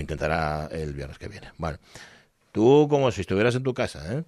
Lo 0.00 0.02
intentará 0.02 0.66
el 0.72 0.94
viernes 0.94 1.18
que 1.18 1.28
viene. 1.28 1.48
Bueno, 1.58 1.76
tú 2.52 2.86
como 2.88 3.10
si 3.10 3.20
estuvieras 3.20 3.54
en 3.54 3.62
tu 3.62 3.74
casa, 3.74 4.14
¿eh? 4.14 4.24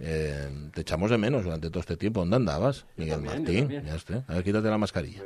Eh, 0.00 0.70
te 0.72 0.80
echamos 0.80 1.10
de 1.10 1.18
menos 1.18 1.44
durante 1.44 1.68
todo 1.68 1.80
este 1.80 1.98
tiempo. 1.98 2.20
¿Dónde 2.20 2.36
andabas, 2.36 2.86
Miguel 2.96 3.20
Martín? 3.20 3.68
Ya 3.68 3.94
está. 3.94 4.24
A 4.26 4.36
ver, 4.36 4.42
quítate 4.42 4.70
la 4.70 4.78
mascarilla. 4.78 5.20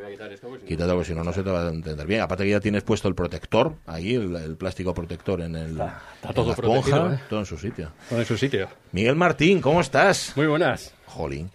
Quítate 0.67 0.93
porque 0.93 1.05
si 1.05 1.15
no, 1.15 1.23
no 1.23 1.33
se 1.33 1.45
te 1.45 1.51
va 1.51 1.69
a 1.69 1.69
entender 1.69 2.05
bien. 2.05 2.21
Aparte 2.21 2.43
que 2.43 2.51
ya 2.51 2.59
tienes 2.59 2.83
puesto 2.83 3.07
el 3.07 3.15
protector 3.15 3.77
ahí, 3.87 4.17
el, 4.17 4.57
plástico 4.57 4.93
protector 4.93 5.41
en 5.43 5.55
el 5.55 5.71
está, 5.71 6.03
todo 6.35 6.43
en 6.43 6.49
la 6.49 6.55
esponja, 6.55 7.15
¿eh? 7.15 7.21
todo 7.29 7.39
en 7.39 7.47
su 7.47 7.57
sitio. 7.57 7.93
Todo 8.09 8.19
en 8.19 8.27
su 8.27 8.37
sitio. 8.37 8.69
Miguel 8.91 9.15
Martín, 9.15 9.61
¿cómo 9.61 9.81
estás? 9.81 10.33
Muy 10.35 10.49
buenas. 10.49 10.93
Jolín. 11.07 11.49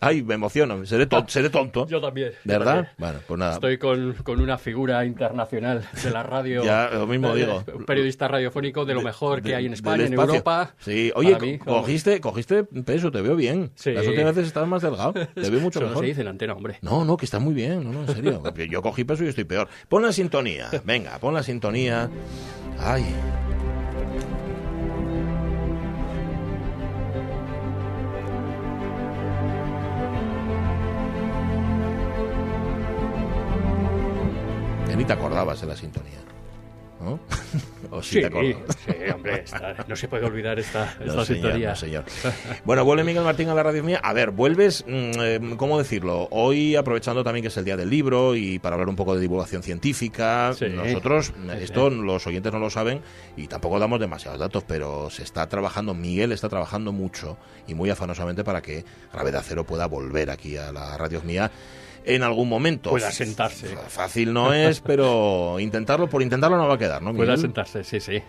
Ay, 0.00 0.22
me 0.22 0.34
emociono, 0.34 0.84
seré, 0.86 1.06
tonto. 1.06 1.86
Yo 1.88 2.00
también. 2.00 2.32
¿Verdad? 2.44 2.92
Bueno, 2.98 3.18
pues 3.26 3.38
nada. 3.38 3.54
Estoy 3.54 3.78
con, 3.78 4.14
con, 4.22 4.40
una 4.40 4.58
figura 4.58 5.04
internacional 5.04 5.88
de 6.02 6.10
la 6.10 6.22
radio. 6.22 6.62
ya, 6.64 6.90
lo 6.92 7.06
mismo 7.06 7.34
digo. 7.34 7.64
Un 7.74 7.84
periodista 7.84 8.28
radiofónico 8.28 8.84
de 8.84 8.94
lo 8.94 9.02
mejor 9.02 9.42
que 9.42 9.54
hay 9.54 9.66
en 9.66 9.72
España, 9.72 10.06
en 10.06 10.14
Europa. 10.14 10.74
Sí, 10.78 11.12
oye, 11.14 11.58
cogiste, 11.64 12.20
cogiste 12.20 12.64
peso, 12.64 13.10
te 13.10 13.20
veo 13.20 13.36
bien. 13.36 13.70
Sí. 13.74 13.92
Las 13.92 14.06
últimas 14.06 14.34
veces 14.34 14.48
estabas 14.48 14.68
más 14.68 14.82
delgado. 14.82 15.12
Te 15.34 15.50
veo 15.50 15.60
mucho 15.60 15.80
mejor. 15.80 15.96
No 15.96 16.00
se 16.00 16.06
dice 16.06 16.20
en 16.20 16.28
antena, 16.28 16.54
hombre. 16.54 16.78
No, 16.82 17.04
no, 17.04 17.16
que 17.16 17.24
está 17.24 17.38
muy 17.38 17.54
bien. 17.54 17.84
No, 17.84 17.92
no, 17.92 18.00
en 18.02 18.14
serio. 18.14 18.42
Yo 18.70 18.82
cogí 18.82 19.04
peso 19.04 19.24
y 19.24 19.28
estoy 19.28 19.44
peor. 19.44 19.68
Pon 19.88 20.02
la 20.02 20.12
sintonía. 20.12 20.68
Venga, 20.84 21.18
pon 21.18 21.34
la 21.34 21.42
sintonía. 21.42 22.08
Ay. 22.78 23.04
Ni 34.98 35.04
te 35.04 35.12
acordabas 35.12 35.60
de 35.60 35.66
la 35.68 35.76
sintonía. 35.76 36.18
¿No? 37.00 37.20
¿O 37.92 38.02
sí, 38.02 38.20
sí, 38.20 38.92
hombre, 39.14 39.44
no 39.86 39.94
se 39.94 40.08
puede 40.08 40.26
olvidar 40.26 40.58
esta, 40.58 40.96
esta 40.98 41.24
sintonía. 41.24 41.76
señor. 41.76 42.04
Bueno, 42.64 42.84
vuelve 42.84 43.04
Miguel 43.04 43.22
Martín 43.22 43.48
a 43.48 43.54
la 43.54 43.62
radio 43.62 43.84
mía. 43.84 44.00
A 44.02 44.12
ver, 44.12 44.32
vuelves, 44.32 44.84
mm, 44.84 45.52
¿cómo 45.52 45.78
decirlo? 45.78 46.26
Hoy, 46.32 46.74
aprovechando 46.74 47.22
también 47.22 47.42
que 47.42 47.48
es 47.48 47.56
el 47.56 47.64
día 47.64 47.76
del 47.76 47.88
libro 47.88 48.34
y 48.34 48.58
para 48.58 48.74
hablar 48.74 48.88
un 48.88 48.96
poco 48.96 49.14
de 49.14 49.20
divulgación 49.20 49.62
científica, 49.62 50.52
nosotros, 50.74 51.32
esto 51.60 51.88
los 51.88 52.26
oyentes 52.26 52.52
no 52.52 52.58
lo 52.58 52.68
saben 52.68 53.00
y 53.36 53.46
tampoco 53.46 53.78
damos 53.78 54.00
demasiados 54.00 54.40
datos, 54.40 54.64
pero 54.66 55.08
se 55.10 55.22
está 55.22 55.48
trabajando, 55.48 55.94
Miguel 55.94 56.32
está 56.32 56.48
trabajando 56.48 56.90
mucho 56.90 57.38
y 57.68 57.74
muy 57.74 57.90
afanosamente 57.90 58.42
para 58.42 58.60
que 58.60 58.84
Gravedad 59.12 59.44
Cero 59.46 59.62
pueda 59.62 59.86
volver 59.86 60.30
aquí 60.30 60.56
a 60.56 60.72
la 60.72 60.98
radio 60.98 61.22
mía 61.22 61.52
en 62.08 62.22
algún 62.22 62.48
momento. 62.48 62.90
Pueda 62.90 63.10
sentarse. 63.10 63.68
Fácil 63.88 64.32
no 64.32 64.52
es, 64.52 64.80
pero 64.86 65.60
intentarlo, 65.60 66.08
por 66.08 66.22
intentarlo 66.22 66.56
no 66.56 66.66
va 66.66 66.74
a 66.74 66.78
quedar, 66.78 67.02
¿no? 67.02 67.14
Pueda 67.14 67.36
sentarse, 67.36 67.84
sí, 67.84 68.00
sí. 68.00 68.22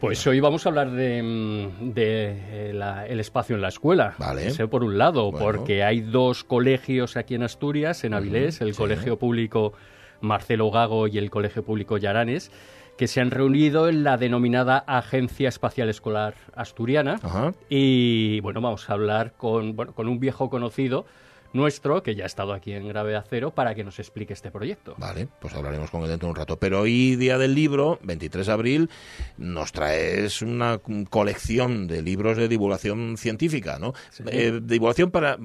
Pues 0.00 0.26
hoy 0.26 0.40
vamos 0.40 0.66
a 0.66 0.70
hablar 0.70 0.90
de, 0.90 1.22
mm, 1.22 1.92
de 1.92 2.70
el 3.08 3.20
espacio 3.20 3.54
en 3.54 3.62
la 3.62 3.68
escuela. 3.68 4.14
Vale. 4.18 4.48
Eso 4.48 4.68
por 4.68 4.82
un 4.82 4.98
lado, 4.98 5.30
porque 5.30 5.84
hay 5.84 6.00
dos 6.00 6.42
colegios 6.42 7.16
aquí 7.16 7.36
en 7.36 7.44
Asturias, 7.44 8.02
en 8.02 8.14
Avilés, 8.14 8.60
el 8.60 8.74
Colegio 8.74 9.16
Público 9.18 9.74
Marcelo 10.20 10.70
Gago 10.70 11.06
y 11.06 11.18
el 11.18 11.30
Colegio 11.30 11.64
Público 11.64 11.98
Yaranes, 11.98 12.50
que 12.96 13.06
se 13.06 13.20
han 13.20 13.30
reunido 13.30 13.88
en 13.88 14.02
la 14.02 14.16
denominada 14.16 14.78
Agencia 14.78 15.48
Espacial 15.48 15.88
Escolar 15.88 16.34
Asturiana. 16.54 17.20
Y 17.68 18.40
bueno, 18.40 18.60
vamos 18.60 18.90
a 18.90 18.94
hablar 18.94 19.34
con, 19.36 19.76
bueno, 19.76 19.92
con 19.92 20.08
un 20.08 20.18
viejo 20.18 20.50
conocido 20.50 21.06
nuestro, 21.52 22.02
que 22.02 22.14
ya 22.14 22.24
ha 22.24 22.26
estado 22.26 22.52
aquí 22.52 22.72
en 22.72 22.88
Grave 22.88 23.16
Acero, 23.16 23.50
para 23.50 23.74
que 23.74 23.84
nos 23.84 23.98
explique 23.98 24.32
este 24.32 24.50
proyecto. 24.50 24.94
Vale, 24.98 25.28
pues 25.40 25.54
hablaremos 25.54 25.90
con 25.90 26.02
él 26.02 26.08
dentro 26.08 26.26
de 26.26 26.30
un 26.30 26.36
rato. 26.36 26.58
Pero 26.58 26.80
hoy, 26.80 27.16
día 27.16 27.38
del 27.38 27.54
libro, 27.54 27.98
23 28.02 28.46
de 28.46 28.52
abril, 28.52 28.90
nos 29.36 29.72
traes 29.72 30.42
una 30.42 30.80
colección 31.10 31.86
de 31.86 32.02
libros 32.02 32.36
de 32.36 32.48
divulgación 32.48 33.16
científica, 33.16 33.78
¿no? 33.78 33.92
Eh, 34.26 34.60
divulgación 34.62 35.10
para, 35.10 35.38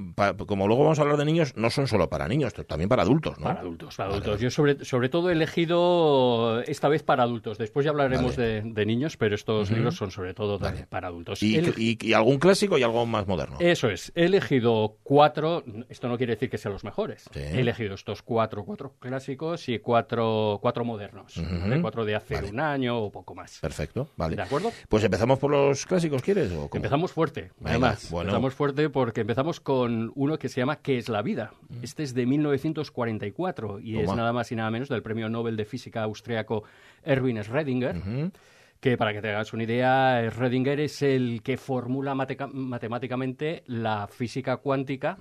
como 0.45 0.67
luego 0.67 0.83
vamos 0.83 0.99
a 0.99 1.01
hablar 1.01 1.17
de 1.17 1.25
niños, 1.25 1.55
no 1.55 1.69
son 1.69 1.87
solo 1.87 2.09
para 2.09 2.27
niños, 2.27 2.53
también 2.67 2.89
para 2.89 3.03
adultos, 3.03 3.37
¿no? 3.39 3.45
Para 3.45 3.61
adultos, 3.61 3.95
para 3.95 4.09
adultos. 4.09 4.39
Yo 4.39 4.49
sobre, 4.49 4.83
sobre 4.85 5.09
todo 5.09 5.29
he 5.29 5.33
elegido 5.33 6.61
esta 6.61 6.87
vez 6.87 7.03
para 7.03 7.23
adultos. 7.23 7.57
Después 7.57 7.83
ya 7.83 7.91
hablaremos 7.91 8.35
de, 8.35 8.63
niños, 8.87 9.17
pero 9.17 9.35
estos 9.35 9.69
libros 9.69 9.95
son 9.95 10.11
sobre 10.11 10.33
todo 10.33 10.59
para 10.89 11.07
adultos. 11.07 11.43
¿Y, 11.43 11.97
y, 12.01 12.13
algún 12.13 12.39
clásico 12.39 12.77
y 12.77 12.83
algo 12.83 13.05
más 13.05 13.27
moderno? 13.27 13.57
Eso 13.59 13.89
es. 13.89 14.11
He 14.15 14.25
elegido 14.25 14.97
cuatro 15.03 15.63
esto 15.97 16.07
no 16.07 16.17
quiere 16.17 16.35
decir 16.35 16.49
que 16.51 16.59
sean 16.59 16.73
los 16.73 16.83
mejores. 16.83 17.27
He 17.33 17.59
elegido 17.59 17.95
estos 17.95 18.21
cuatro, 18.21 18.63
cuatro 18.63 18.93
clásicos 18.99 19.67
y 19.67 19.79
cuatro, 19.79 20.59
cuatro 20.61 20.85
modernos. 20.85 21.33
Cuatro 21.81 22.05
de 22.05 22.15
hace 22.15 22.35
un 22.43 22.59
año 22.59 22.99
o 22.99 23.11
poco 23.11 23.33
más. 23.33 23.59
Perfecto, 23.59 24.09
vale. 24.15 24.35
¿De 24.35 24.43
acuerdo? 24.43 24.71
Pues 24.89 25.03
empezamos 25.03 25.39
por 25.39 25.49
los 25.49 25.87
clásicos, 25.87 26.21
¿quieres? 26.21 26.51
O 26.51 26.69
empezamos 26.71 27.11
fuerte, 27.11 27.51
además. 27.63 28.11
Empezamos 28.11 28.53
fuerte 28.53 28.89
porque 28.89 29.21
empezamos 29.21 29.59
con 29.59 30.11
uno 30.13 30.37
que 30.37 30.49
se 30.49 30.61
llama 30.61 30.77
¿Qué 30.77 30.99
es 30.99 31.09
la 31.09 31.23
vida? 31.23 31.53
Mm. 31.67 31.83
Este 31.83 32.03
es 32.03 32.13
de 32.13 32.27
1944 32.27 33.79
y 33.79 33.97
es 33.97 34.13
nada 34.13 34.31
más 34.33 34.51
y 34.51 34.55
nada 34.55 34.69
menos 34.69 34.89
del 34.89 35.01
premio 35.01 35.29
Nobel 35.29 35.57
de 35.57 35.65
Física 35.65 36.03
austriaco 36.03 36.63
Erwin 37.03 37.37
Schrödinger 37.37 38.31
que 38.79 38.97
para 38.97 39.13
que 39.13 39.21
te 39.21 39.29
hagas 39.29 39.53
una 39.53 39.63
idea, 39.63 40.21
Schrödinger 40.29 40.79
es 40.79 41.01
el 41.01 41.41
que 41.43 41.57
formula 41.57 42.15
matemáticamente 42.15 43.63
la 43.67 44.07
física 44.07 44.57
cuántica 44.57 45.17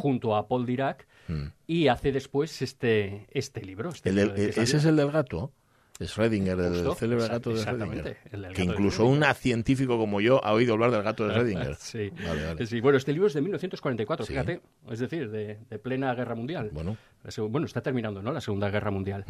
junto 0.00 0.36
a 0.36 0.46
Paul 0.48 0.66
Dirac 0.66 1.06
mm. 1.28 1.46
y 1.66 1.88
hace 1.88 2.12
después 2.12 2.62
este, 2.62 3.26
este 3.30 3.62
libro. 3.62 3.90
Este 3.90 4.10
¿Ese 4.10 4.76
es 4.76 4.84
el 4.84 4.96
del 4.96 5.10
gato? 5.10 5.52
Schrödinger, 6.06 6.58
el 6.58 6.94
célebre 6.94 7.28
gato 7.28 7.50
de 7.50 7.60
Schrödinger. 7.60 8.52
que 8.52 8.64
incluso 8.64 9.06
un 9.06 9.24
científico 9.34 9.98
como 9.98 10.20
yo 10.20 10.44
ha 10.44 10.52
oído 10.52 10.74
hablar 10.74 10.90
del 10.90 11.02
gato 11.02 11.26
de 11.26 11.34
Schrödinger. 11.34 11.76
sí. 11.76 12.10
sí. 12.66 12.80
Bueno, 12.80 12.98
este 12.98 13.12
libro 13.12 13.28
es 13.28 13.34
de 13.34 13.40
1944, 13.42 14.26
fíjate, 14.26 14.60
es 14.90 14.98
decir, 14.98 15.30
de, 15.30 15.56
plena 15.82 16.14
guerra 16.14 16.34
mundial. 16.34 16.70
Bueno. 16.72 16.96
Bueno, 17.50 17.66
está 17.66 17.82
terminando, 17.82 18.22
¿no? 18.22 18.32
La 18.32 18.40
Segunda 18.40 18.70
Guerra 18.70 18.90
Mundial. 18.90 19.26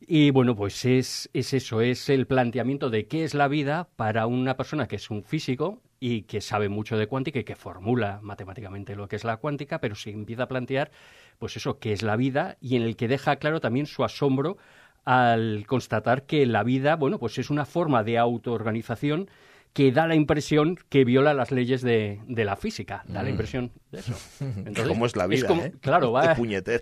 Y 0.00 0.30
bueno, 0.32 0.56
pues 0.56 0.84
es, 0.84 1.30
es 1.32 1.54
eso, 1.54 1.80
es 1.80 2.08
el 2.08 2.26
planteamiento 2.26 2.90
de 2.90 3.06
qué 3.06 3.22
es 3.22 3.34
la 3.34 3.46
vida 3.46 3.88
para 3.94 4.26
una 4.26 4.56
persona 4.56 4.88
que 4.88 4.96
es 4.96 5.08
un 5.08 5.22
físico 5.22 5.80
y 6.00 6.22
que 6.22 6.40
sabe 6.40 6.68
mucho 6.68 6.96
de 6.96 7.06
cuántica 7.06 7.38
y 7.38 7.44
que 7.44 7.56
formula 7.56 8.20
matemáticamente 8.22 8.96
lo 8.96 9.08
que 9.08 9.16
es 9.16 9.24
la 9.24 9.36
cuántica, 9.38 9.80
pero 9.80 9.94
se 9.94 10.10
empieza 10.10 10.44
a 10.44 10.48
plantear, 10.48 10.90
pues 11.38 11.56
eso, 11.56 11.78
qué 11.78 11.92
es 11.92 12.02
la 12.02 12.16
vida 12.16 12.56
y 12.60 12.76
en 12.76 12.82
el 12.82 12.96
que 12.96 13.08
deja 13.08 13.36
claro 13.36 13.60
también 13.60 13.86
su 13.86 14.04
asombro 14.04 14.58
al 15.08 15.64
constatar 15.66 16.24
que 16.24 16.44
la 16.44 16.62
vida, 16.62 16.94
bueno, 16.96 17.18
pues 17.18 17.38
es 17.38 17.48
una 17.48 17.64
forma 17.64 18.04
de 18.04 18.18
autoorganización 18.18 19.30
que 19.72 19.90
da 19.90 20.06
la 20.06 20.14
impresión 20.14 20.78
que 20.90 21.06
viola 21.06 21.32
las 21.32 21.50
leyes 21.50 21.80
de, 21.80 22.20
la 22.28 22.56
física. 22.56 23.04
Da 23.08 23.22
la 23.22 23.28
mm. 23.30 23.32
impresión 23.32 23.72
de 23.90 24.00
eso. 24.00 24.12
¿Cómo 24.86 25.06
es 25.06 25.16
la 25.16 25.26
vida? 25.26 25.48
eh? 25.64 25.72
Claro, 25.80 26.12
va 26.12 26.36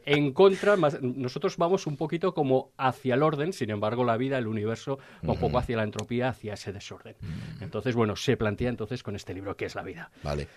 en 0.06 0.32
contra. 0.32 0.76
nosotros 1.02 1.56
vamos 1.56 1.86
un 1.86 1.96
poquito 1.96 2.34
como 2.34 2.72
hacia 2.76 3.14
el 3.14 3.22
orden, 3.22 3.52
sin 3.52 3.70
embargo, 3.70 4.02
la 4.02 4.16
vida, 4.16 4.38
el 4.38 4.48
universo, 4.48 4.98
va 5.24 5.34
un 5.34 5.38
poco 5.38 5.58
hacia 5.58 5.76
la 5.76 5.84
entropía, 5.84 6.30
hacia 6.30 6.54
ese 6.54 6.72
desorden. 6.72 7.14
Mm. 7.20 7.62
Entonces, 7.62 7.94
bueno, 7.94 8.16
se 8.16 8.36
plantea 8.36 8.70
entonces 8.70 9.04
con 9.04 9.14
este 9.14 9.34
libro 9.34 9.56
qué 9.56 9.66
es 9.66 9.76
la 9.76 9.84
vida. 9.84 10.10
Vale. 10.24 10.48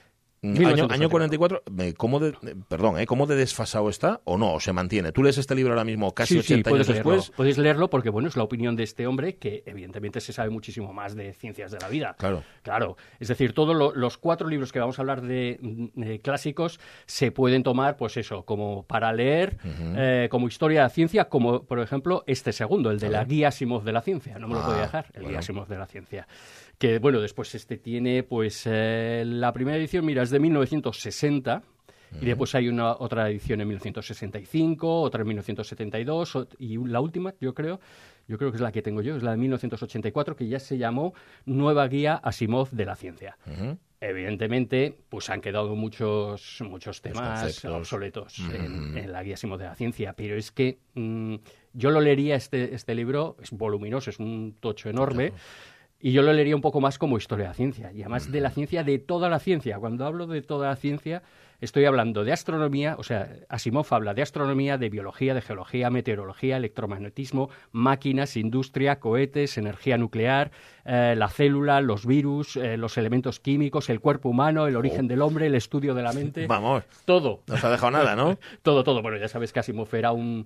Año, 0.42 0.88
año 0.90 1.10
44, 1.10 1.64
¿cómo 1.98 2.20
de, 2.20 2.34
perdón, 2.70 2.98
¿eh? 2.98 3.06
¿cómo 3.06 3.28
de 3.28 3.36
desfasado 3.36 3.90
está 3.90 4.22
o 4.24 4.38
no? 4.38 4.54
¿O 4.54 4.60
se 4.62 4.72
mantiene? 4.72 5.12
¿Tú 5.12 5.22
lees 5.22 5.38
este 5.38 5.54
libro 5.54 5.74
ahora 5.74 5.84
mismo 5.84 6.14
casi 6.14 6.38
80 6.38 6.70
años 6.70 6.88
después? 6.88 7.32
Podéis 7.32 7.58
leerlo 7.58 7.90
porque, 7.90 8.10
bueno, 8.10 8.30
es 8.30 8.38
la 8.38 8.44
opinión 8.44 8.78
de 8.78 8.84
este 8.84 9.06
hombre 9.06 9.36
que 9.36 9.64
evidentemente 9.66 10.22
se 10.22 10.32
sabe 10.32 10.50
muchísimo 10.50 10.94
más 10.94 11.16
de 11.16 11.34
ciencias 11.34 11.72
de 11.72 11.80
la 11.80 11.90
vida. 11.90 12.16
Claro. 12.18 12.44
Claro. 12.62 12.96
Es 13.20 13.28
decir, 13.28 13.54
todos 13.54 13.96
los 13.96 14.18
cuatro 14.18 14.48
libros 14.48 14.72
que 14.72 14.80
vamos 14.80 14.98
a 14.98 15.02
hablar 15.02 15.22
de, 15.22 16.22
clásicos 16.24 16.80
se 17.06 17.32
pueden 17.32 17.64
tomar, 17.64 17.98
pues 17.98 18.16
eso, 18.16 18.46
como 18.46 18.84
para 18.84 19.12
leer, 19.12 19.58
eh, 19.98 20.30
como 20.32 20.48
historia 20.48 20.82
de 20.82 20.84
la 20.86 20.90
ciencia, 20.90 21.26
como, 21.26 21.64
por 21.64 21.80
ejemplo, 21.80 22.24
este 22.28 22.54
segundo, 22.54 22.92
el 22.92 23.00
de 23.00 23.10
la 23.10 23.26
guía 23.26 23.52
Simov 23.52 23.84
de 23.84 23.92
la 23.92 24.02
ciencia. 24.02 24.40
No 24.40 24.48
me 24.48 24.56
lo 24.56 24.62
podía 24.62 24.78
ah, 24.78 24.82
dejar, 24.82 25.06
el 25.14 25.28
guía 25.28 25.42
Simov 25.42 25.68
de 25.68 25.78
la 25.78 25.86
ciencia 25.86 26.28
que 26.80 26.98
bueno, 26.98 27.20
después 27.20 27.54
este 27.54 27.78
tiene 27.78 28.24
pues 28.24 28.64
eh, 28.66 29.24
la 29.26 29.52
primera 29.52 29.78
edición, 29.78 30.06
mira, 30.06 30.24
es 30.24 30.30
de 30.30 30.40
1960 30.40 31.62
y 32.22 32.26
después 32.26 32.56
hay 32.56 32.70
una 32.70 32.94
otra 32.94 33.30
edición 33.30 33.62
en 33.62 33.68
1965, 33.68 35.02
otra 35.02 35.22
en 35.22 35.28
1972 35.28 36.48
y 36.58 36.78
la 36.88 37.02
última, 37.02 37.36
yo 37.40 37.54
creo, 37.54 37.80
yo 38.28 38.38
creo 38.38 38.50
que 38.50 38.56
es 38.56 38.62
la 38.62 38.72
que 38.72 38.81
tengo 38.81 39.02
yo, 39.02 39.16
es 39.16 39.24
la 39.24 39.31
de 39.31 39.38
1984 39.38 40.36
que 40.36 40.48
ya 40.48 40.60
se 40.60 40.78
llamó 40.78 41.14
Nueva 41.46 41.88
Guía 41.88 42.16
Asimov 42.16 42.72
de 42.72 42.86
la 42.86 42.96
Ciencia. 42.96 43.38
Evidentemente, 44.02 44.98
pues 45.10 45.30
han 45.30 45.42
quedado 45.42 45.75
muchos 45.75 46.62
muchos 46.62 47.02
temas 47.02 47.66
obsoletos 47.66 48.40
en, 48.40 49.12
la 49.12 49.22
guía 49.22 49.34
Asimov 49.34 49.60
de 49.60 49.66
la 49.66 49.75
ciencia, 49.75 50.14
pero 50.14 50.38
es 50.38 50.52
que 50.52 50.80
mm, 50.96 51.36
yo 51.74 51.92
lo 51.92 52.00
leería 52.00 52.36
este 52.36 52.74
este 52.74 52.96
libro, 52.96 53.36
es 53.42 53.52
voluminoso, 53.52 54.10
es 54.10 54.20
un 54.20 54.56
tocho 54.62 54.90
enorme. 54.90 55.34
Y 56.00 56.12
yo 56.12 56.22
lo 56.22 56.31
leería 56.31 56.56
un 56.56 56.62
poco 56.62 56.80
más 56.80 56.98
como 56.98 57.18
historia 57.18 57.44
de 57.44 57.50
la 57.50 57.54
ciencia, 57.56 57.92
y 57.92 58.01
además 58.01 58.31
de 58.31 58.42
la 58.42 58.51
ciencia, 58.51 58.84
de 58.84 59.00
toda 59.00 59.30
la 59.30 59.40
ciencia. 59.40 59.80
Cuando 59.80 60.06
hablo 60.06 60.28
de 60.28 60.42
toda 60.42 60.69
la 60.69 60.75
ciencia, 60.75 61.24
Estoy 61.62 61.84
hablando 61.84 62.24
de 62.24 62.31
astronomía, 62.31 62.96
o 62.98 63.04
sea, 63.04 63.36
Asimov 63.50 63.86
habla 63.92 64.13
de 64.13 64.22
astronomía, 64.22 64.78
de 64.78 64.90
biología, 64.90 65.34
de 65.34 65.42
geología, 65.42 65.90
meteorología, 65.90 66.56
electromagnetismo, 66.56 67.50
máquinas, 67.74 68.38
industria, 68.38 69.01
cohetes, 69.01 69.57
energía 69.57 69.98
nuclear, 69.98 70.51
eh, 70.86 71.16
la 71.18 71.28
célula, 71.28 71.81
los 71.81 72.06
virus, 72.06 72.56
eh, 72.56 72.78
los 72.78 72.98
elementos 72.98 73.42
químicos, 73.42 73.90
el 73.90 74.00
cuerpo 74.00 74.30
humano, 74.30 74.68
el 74.68 74.78
origen 74.78 75.10
del 75.10 75.22
hombre, 75.22 75.48
el 75.48 75.56
estudio 75.56 75.94
de 75.94 76.04
la 76.04 76.13
mente. 76.13 76.48
Vamos. 76.48 76.86
Todo. 77.04 77.42
No 77.46 77.57
se 77.57 77.68
ha 77.68 77.72
dejado 77.72 77.92
nada, 77.92 78.16
¿no? 78.16 78.40
todo, 78.63 78.86
todo. 78.86 79.01
Bueno, 79.01 79.18
ya 79.18 79.28
sabes 79.28 79.51
que 79.51 79.60
Asimov 79.60 79.94
era 79.94 80.13
un 80.13 80.46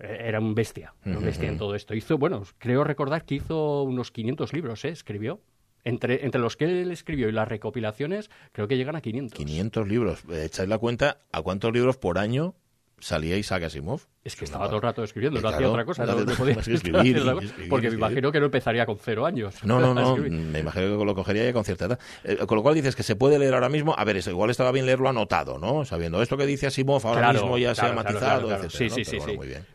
era 0.00 0.40
un 0.40 0.54
bestia, 0.54 0.94
un 1.04 1.22
bestia 1.24 1.48
en 1.48 1.58
todo 1.58 1.74
esto. 1.74 1.94
Hizo, 1.94 2.18
bueno, 2.18 2.44
creo 2.58 2.84
recordar 2.84 3.24
que 3.24 3.36
hizo 3.36 3.82
unos 3.82 4.10
500 4.10 4.52
libros, 4.52 4.84
¿eh? 4.84 4.88
Escribió. 4.90 5.40
Entre, 5.82 6.26
entre 6.26 6.40
los 6.40 6.58
que 6.58 6.66
él 6.66 6.90
escribió 6.90 7.28
y 7.28 7.32
las 7.32 7.48
recopilaciones, 7.48 8.30
creo 8.52 8.68
que 8.68 8.76
llegan 8.76 8.96
a 8.96 9.00
500. 9.00 9.36
500 9.38 9.88
libros. 9.88 10.24
Echáis 10.30 10.68
la 10.68 10.76
cuenta 10.76 11.22
a 11.32 11.40
cuántos 11.40 11.72
libros 11.72 11.96
por 11.96 12.18
año 12.18 12.54
salía 12.98 13.36
Isaac 13.38 13.62
Asimov. 13.64 14.06
Es 14.22 14.36
que 14.36 14.44
estaba 14.44 14.66
todo 14.66 14.76
el 14.76 14.82
rato 14.82 15.02
escribiendo, 15.02 15.40
no 15.40 15.48
hacía 15.48 15.70
otra 15.70 15.86
cosa. 15.86 16.04
No, 16.04 16.26
podía 16.36 16.52
escribir, 16.54 17.22
porque 17.70 17.88
me 17.88 17.96
imagino 17.96 18.30
que 18.30 18.38
no 18.38 18.46
empezaría 18.46 18.84
con 18.84 18.98
cero 18.98 19.24
años. 19.24 19.64
No, 19.64 19.80
no, 19.80 19.94
no. 19.94 20.14
me 20.16 20.58
imagino 20.58 20.98
que 20.98 21.04
lo 21.06 21.14
cogería 21.14 21.44
ya 21.44 21.54
con 21.54 21.64
cierta 21.64 21.86
edad. 21.86 21.98
Eh, 22.24 22.36
con 22.46 22.56
lo 22.56 22.62
cual 22.62 22.74
dices 22.74 22.94
que 22.94 23.02
se 23.02 23.16
puede 23.16 23.38
leer 23.38 23.54
ahora 23.54 23.70
mismo. 23.70 23.94
A 23.96 24.04
ver, 24.04 24.18
eso, 24.18 24.30
igual 24.30 24.50
estaba 24.50 24.72
bien 24.72 24.84
leerlo 24.84 25.08
anotado, 25.08 25.58
¿no? 25.58 25.86
Sabiendo 25.86 26.20
esto 26.20 26.36
que 26.36 26.44
dice 26.44 26.66
Asimov 26.66 27.06
ahora 27.06 27.32
mismo 27.32 27.56
ya 27.56 27.74
se 27.74 27.86
ha 27.86 27.92
matizado, 27.94 28.68
Sí, 28.68 28.90
sí, 28.90 29.06
sí. 29.06 29.18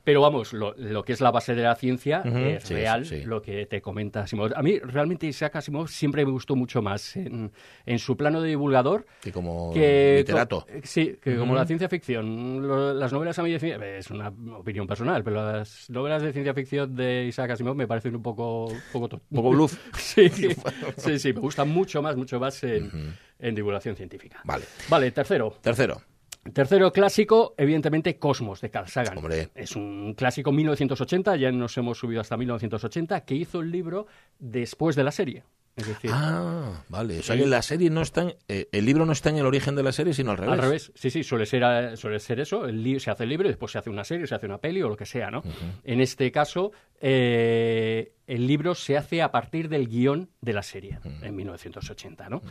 Pero 0.03 0.21
vamos, 0.21 0.53
lo, 0.53 0.75
que 1.03 1.13
es 1.13 1.21
la 1.21 1.31
base 1.31 1.55
de 1.55 1.63
la 1.63 1.75
ciencia 1.75 2.21
es 2.23 2.69
real, 2.69 3.03
lo 3.25 3.41
que 3.41 3.65
te 3.65 3.81
comenta 3.81 4.21
Asimov. 4.21 4.51
A 4.55 4.61
mí 4.61 4.77
realmente 4.77 5.25
Isaac 5.25 5.55
Asimov 5.55 5.87
siempre 5.87 6.23
me 6.23 6.31
gustó 6.31 6.55
mucho 6.55 6.83
más 6.83 7.15
en, 7.15 7.51
su 7.97 8.15
plano 8.15 8.41
de 8.41 8.49
divulgador. 8.49 9.07
Que 9.21 9.31
como 9.31 9.73
literato. 9.73 10.67
sí, 10.83 11.17
que 11.19 11.35
como 11.35 11.55
la 11.55 11.65
ciencia 11.65 11.89
ficción. 11.89 12.99
las 12.99 13.11
novelas 13.11 13.39
a 13.39 13.43
mí 13.43 13.51
es 13.55 14.11
una 14.11 14.34
opinión 14.53 14.87
personal 14.87 15.23
pero 15.23 15.43
las 15.51 15.89
novelas 15.89 16.21
de 16.21 16.33
ciencia 16.33 16.53
ficción 16.53 16.95
de 16.95 17.25
Isaac 17.25 17.51
Asimov 17.51 17.75
me 17.75 17.87
parecen 17.87 18.15
un 18.15 18.21
poco... 18.21 18.71
poco, 18.91 19.09
poco 19.09 19.49
bluff. 19.49 19.77
sí, 19.97 20.29
sí, 20.97 21.19
sí, 21.19 21.33
me 21.33 21.39
gustan 21.39 21.69
mucho 21.69 22.01
más, 22.01 22.15
mucho 22.15 22.39
más 22.39 22.63
en, 22.63 23.15
divulgación 23.39 23.95
científica. 23.95 24.41
Vale. 24.43 24.65
Vale, 24.89 25.11
tercero. 25.11 25.57
Tercero. 25.61 26.01
Tercero 26.53 26.91
clásico, 26.91 27.55
evidentemente 27.57 28.19
Cosmos 28.19 28.61
de 28.61 28.69
Carl 28.69 28.87
Sagan. 28.87 29.17
Es 29.55 29.75
un 29.75 30.13
clásico 30.13 30.51
1980, 30.51 31.35
ya 31.37 31.51
nos 31.51 31.75
hemos 31.77 31.97
subido 31.97 32.21
hasta 32.21 32.37
1980, 32.37 33.21
que 33.21 33.33
hizo 33.33 33.61
el 33.61 33.71
libro 33.71 34.05
después 34.37 34.95
de 34.95 35.03
la 35.03 35.11
serie 35.11 35.43
ah, 36.09 36.83
vale. 36.87 37.19
O 37.19 37.23
sea 37.23 37.35
que 37.35 37.45
la 37.45 37.61
serie 37.61 37.89
no 37.89 38.01
está 38.01 38.33
eh, 38.47 38.69
el 38.71 38.85
libro 38.85 39.05
no 39.05 39.11
está 39.11 39.29
en 39.29 39.37
el 39.37 39.45
origen 39.45 39.75
de 39.75 39.83
la 39.83 39.91
serie, 39.91 40.13
sino 40.13 40.31
al 40.31 40.37
revés. 40.37 40.53
Al 40.53 40.61
revés, 40.61 40.91
sí, 40.95 41.09
sí, 41.09 41.23
suele 41.23 41.45
ser, 41.45 41.63
eh, 41.63 41.97
suele 41.97 42.19
ser 42.19 42.39
eso. 42.39 42.65
El 42.65 42.99
se 42.99 43.11
hace 43.11 43.23
el 43.23 43.29
libro 43.29 43.47
y 43.47 43.51
después 43.51 43.71
se 43.71 43.79
hace 43.79 43.89
una 43.89 44.03
serie, 44.03 44.25
se 44.27 44.35
hace 44.35 44.45
una 44.45 44.57
peli 44.59 44.81
o 44.81 44.89
lo 44.89 44.95
que 44.95 45.05
sea, 45.05 45.29
¿no? 45.29 45.43
En 45.83 45.99
este 45.99 46.31
caso, 46.31 46.71
eh, 47.01 48.13
el 48.25 48.47
libro 48.47 48.73
se 48.73 48.97
hace 48.97 49.21
a 49.21 49.31
partir 49.31 49.67
del 49.67 49.87
guion 49.87 50.29
de 50.39 50.53
la 50.53 50.63
serie, 50.63 50.99
en 51.21 51.35
1980, 51.35 52.29
¿no? 52.29 52.41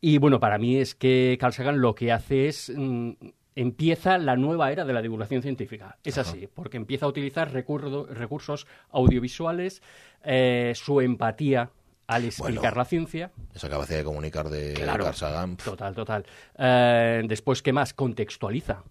Y 0.00 0.18
bueno, 0.18 0.40
para 0.40 0.58
mí 0.58 0.78
es 0.78 0.94
que 0.94 1.36
Carl 1.40 1.52
Sagan 1.52 1.80
lo 1.80 1.94
que 1.94 2.12
hace 2.12 2.48
es... 2.48 2.72
Mm, 2.74 3.12
empieza 3.54 4.18
la 4.18 4.36
nueva 4.36 4.70
era 4.70 4.84
de 4.84 4.92
la 4.92 5.00
divulgación 5.00 5.40
científica. 5.40 5.96
Es 6.04 6.18
así, 6.18 6.46
porque 6.46 6.76
empieza 6.76 7.06
a 7.06 7.08
utilizar 7.08 7.50
recursos 7.50 8.66
audiovisuales, 8.90 9.80
su 10.74 11.00
empatía 11.00 11.70
al 12.06 12.24
explicar 12.24 12.76
la 12.76 12.84
ciencia. 12.84 13.32
Esa 13.54 13.68
capacidad 13.68 13.98
de 13.98 14.04
comunicar 14.04 14.48
de 14.48 14.74
Carl 14.74 15.14
Sagan. 15.14 15.56
Total, 15.56 15.94
total. 15.94 16.26
Eh, 16.58 17.22
después, 17.26 17.62
¿qué 17.62 17.72
más? 17.72 17.94
Contextualiza. 17.94 18.82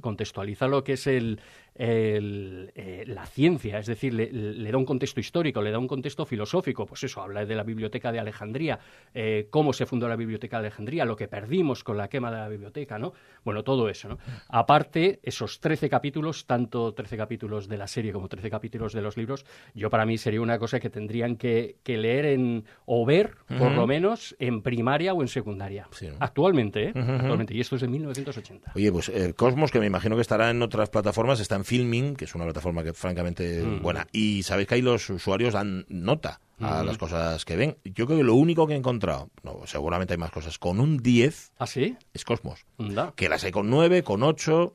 Contextualiza 0.00 0.66
lo 0.66 0.82
que 0.82 0.94
es 0.94 1.06
el, 1.06 1.40
eh, 1.82 3.04
la 3.06 3.24
ciencia, 3.24 3.78
es 3.78 3.86
decir, 3.86 4.12
le, 4.12 4.70
da 4.70 4.76
un 4.76 4.84
contexto 4.84 5.18
histórico, 5.18 5.62
le 5.62 5.70
da 5.70 5.78
un 5.78 5.88
contexto 5.88 6.26
filosófico, 6.26 6.84
pues 6.84 7.04
eso, 7.04 7.22
habla 7.22 7.46
de 7.46 7.54
la 7.54 7.62
biblioteca 7.62 8.12
de 8.12 8.20
Alejandría, 8.20 8.78
eh, 9.14 9.46
cómo 9.48 9.72
se 9.72 9.86
fundó 9.86 10.06
la 10.06 10.16
biblioteca 10.16 10.58
de 10.58 10.66
Alejandría, 10.66 11.06
lo 11.06 11.16
que 11.16 11.26
perdimos 11.26 11.82
con 11.82 11.96
la 11.96 12.08
quema 12.08 12.30
de 12.30 12.36
la 12.36 12.48
biblioteca, 12.48 12.98
¿no? 12.98 13.14
Bueno, 13.44 13.64
todo 13.64 13.88
eso, 13.88 14.10
¿no? 14.10 14.18
Aparte, 14.48 15.20
esos 15.22 15.60
13 15.60 15.88
capítulos, 15.88 16.44
tanto 16.44 16.92
13 16.92 17.16
capítulos 17.16 17.66
de 17.66 17.78
la 17.78 17.86
serie 17.86 18.12
como 18.12 18.28
13 18.28 18.50
capítulos 18.50 18.92
de 18.92 19.00
los 19.00 19.16
libros, 19.16 19.46
yo 19.74 19.88
para 19.88 20.04
mí 20.04 20.18
sería 20.18 20.42
una 20.42 20.58
cosa 20.58 20.80
que 20.80 20.90
tendrían 20.90 21.36
que, 21.36 21.76
leer 21.86 22.26
en, 22.26 22.64
o 22.84 23.06
ver, 23.06 23.36
por 23.58 23.72
lo 23.72 23.86
menos, 23.86 24.36
en 24.38 24.60
primaria 24.60 25.14
o 25.14 25.22
en 25.22 25.28
secundaria. 25.28 25.88
Actualmente, 26.18 26.88
¿eh? 26.88 26.92
Actualmente, 26.94 27.54
y 27.54 27.60
esto 27.60 27.76
es 27.76 27.80
de 27.80 27.88
1980. 27.88 28.72
Oye, 28.74 28.92
pues 28.92 29.08
el 29.08 29.34
Cosmos, 29.34 29.70
que 29.70 29.80
me 29.80 29.86
imagino 29.86 30.14
que 30.14 30.22
estará 30.22 30.50
en 30.50 30.60
otras 30.60 30.90
plataformas, 30.90 31.40
está 31.40 31.56
en 31.56 31.64
Filming, 31.70 32.16
que 32.16 32.24
es 32.24 32.34
una 32.34 32.42
plataforma 32.42 32.82
que 32.82 32.92
francamente 32.92 33.62
mm. 33.62 33.80
buena. 33.80 34.08
Y 34.10 34.42
sabéis 34.42 34.66
que 34.66 34.74
ahí 34.74 34.82
los 34.82 35.08
usuarios 35.08 35.54
dan 35.54 35.86
nota 35.88 36.40
a 36.58 36.82
las 36.82 36.98
cosas 36.98 37.44
que 37.44 37.54
ven. 37.54 37.76
Yo 37.84 38.06
creo 38.06 38.18
que 38.18 38.24
lo 38.24 38.34
único 38.34 38.66
que 38.66 38.74
he 38.74 38.76
encontrado, 38.76 39.30
no, 39.44 39.60
seguramente 39.66 40.14
hay 40.14 40.18
más 40.18 40.32
cosas, 40.32 40.58
con 40.58 40.80
un 40.80 40.98
10 40.98 41.52
¿Ah, 41.58 41.68
sí? 41.68 41.96
es 42.12 42.24
Cosmos. 42.24 42.66
Que 43.14 43.28
las 43.28 43.44
hay 43.44 43.52
con 43.52 43.70
9, 43.70 44.02
con 44.02 44.24
8, 44.24 44.72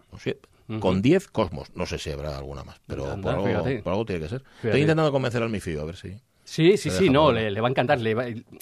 Con 0.79 1.01
10 1.01 1.27
Cosmos. 1.27 1.67
No 1.75 1.85
sé 1.85 1.99
si 1.99 2.11
habrá 2.11 2.37
alguna 2.37 2.63
más, 2.63 2.79
pero 2.87 3.19
por, 3.19 3.35
algo, 3.35 4.05
tiene 4.05 4.21
que 4.21 4.29
ser. 4.29 4.43
Estoy 4.63 4.79
intentando 4.79 5.11
convencer 5.11 5.43
al 5.43 5.49
mi 5.49 5.59
fío, 5.59 5.81
a 5.81 5.85
ver 5.85 5.97
si... 5.97 6.17
Sí, 6.45 6.77
sí, 6.77 6.91
sí, 6.91 7.09
no, 7.09 7.31
le, 7.31 7.59
va 7.59 7.67
a 7.67 7.71
encantar. 7.71 7.99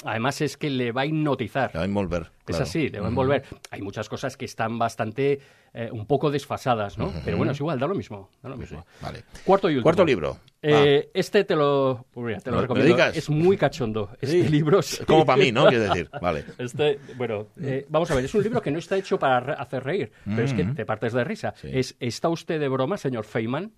además 0.06 0.42
es 0.42 0.56
que 0.56 0.70
le 0.70 0.94
va 0.94 1.02
a 1.02 1.06
hipnotizar. 1.06 1.70
Le 1.74 1.80
va 1.80 1.84
a 1.84 1.86
envolver. 1.86 2.32
Es 2.48 2.60
así, 2.60 2.90
le 2.90 3.00
va 3.00 3.08
a 3.08 3.10
envolver. 3.10 3.44
Hay 3.72 3.82
muchas 3.82 4.08
cosas 4.08 4.38
que 4.38 4.46
están 4.46 4.80
bastante, 4.80 5.40
eh, 5.74 5.90
un 5.92 6.06
poco 6.06 6.32
desfasadas, 6.32 6.98
¿no? 6.98 7.12
Pero 7.26 7.38
bueno, 7.38 7.52
es 7.52 7.60
igual, 7.60 7.80
da 7.80 7.88
lo 7.88 7.94
mismo. 7.94 8.30
Da 8.42 8.50
lo 8.50 8.58
mismo. 8.58 8.86
Vale. 9.02 9.24
Cuarto 9.46 9.70
y 9.70 9.74
último. 9.74 9.84
Cuarto 9.84 10.06
libro. 10.06 10.38
Eh, 10.62 11.10
este 11.14 11.44
te 11.44 11.56
lo, 11.58 12.06
te 12.42 12.52
lo, 12.52 12.62
recomiendo. 12.62 13.04
Es 13.08 13.30
muy 13.30 13.58
cachondo. 13.58 14.12
Este 14.22 14.50
libro 14.50 14.80
Como 15.06 15.26
para 15.26 15.44
mí, 15.44 15.52
¿no? 15.52 15.66
Quiero 15.70 15.84
decir. 15.84 16.10
Vale. 16.22 16.46
Este, 16.58 17.00
bueno, 17.18 17.48
eh, 17.62 17.86
vamos 17.90 18.10
a 18.12 18.16
ver, 18.16 18.24
es 18.24 18.34
un 18.34 18.44
libro 18.44 18.62
que 18.62 18.72
no 18.72 18.80
está 18.80 18.96
hecho 18.96 19.20
para 19.20 19.54
hacer 19.56 19.84
reír, 19.84 20.12
pero 20.24 20.44
es 20.44 20.54
que 20.54 20.64
te 20.64 20.86
partes 20.86 21.12
de 21.12 21.24
risa. 21.26 21.54
Es 21.64 21.96
¿Está 22.00 22.30
usted 22.30 22.60
de 22.62 22.70
broma, 22.70 22.98
señor 22.98 23.26
Feynman? 23.26 23.74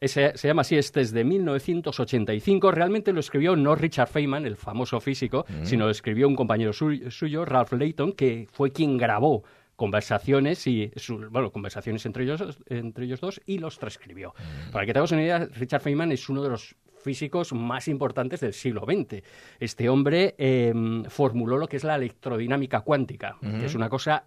Se 0.00 0.32
llama 0.36 0.62
así, 0.62 0.76
este 0.76 1.00
es 1.00 1.12
de 1.12 1.24
1985. 1.24 2.70
Realmente 2.70 3.12
lo 3.12 3.20
escribió 3.20 3.56
no 3.56 3.74
Richard 3.74 4.08
Feynman, 4.08 4.46
el 4.46 4.56
famoso 4.56 5.00
físico, 5.00 5.46
mm. 5.48 5.64
sino 5.64 5.86
lo 5.86 5.90
escribió 5.90 6.28
un 6.28 6.36
compañero 6.36 6.72
suyo, 6.72 7.44
Ralph 7.44 7.72
Layton, 7.72 8.12
que 8.12 8.46
fue 8.52 8.72
quien 8.72 8.96
grabó 8.96 9.44
conversaciones 9.74 10.66
y 10.66 10.90
bueno 11.30 11.52
conversaciones 11.52 12.06
entre 12.06 12.24
ellos 12.24 12.58
entre 12.66 13.04
ellos 13.04 13.20
dos 13.20 13.40
y 13.46 13.58
los 13.58 13.78
transcribió. 13.78 14.34
Mm. 14.68 14.72
Para 14.72 14.86
que 14.86 14.92
te 14.92 14.98
hagas 14.98 15.12
una 15.12 15.22
idea, 15.22 15.48
Richard 15.54 15.82
Feynman 15.82 16.12
es 16.12 16.28
uno 16.28 16.42
de 16.42 16.50
los 16.50 16.76
físicos 17.02 17.52
más 17.52 17.86
importantes 17.88 18.40
del 18.40 18.52
siglo 18.52 18.84
XX. 18.84 19.22
Este 19.60 19.88
hombre 19.88 20.34
em, 20.38 21.04
formuló 21.04 21.56
lo 21.56 21.68
que 21.68 21.76
es 21.76 21.84
la 21.84 21.94
electrodinámica 21.94 22.80
cuántica, 22.80 23.36
que 23.40 23.66
es 23.66 23.74
una 23.74 23.88
cosa 23.88 24.24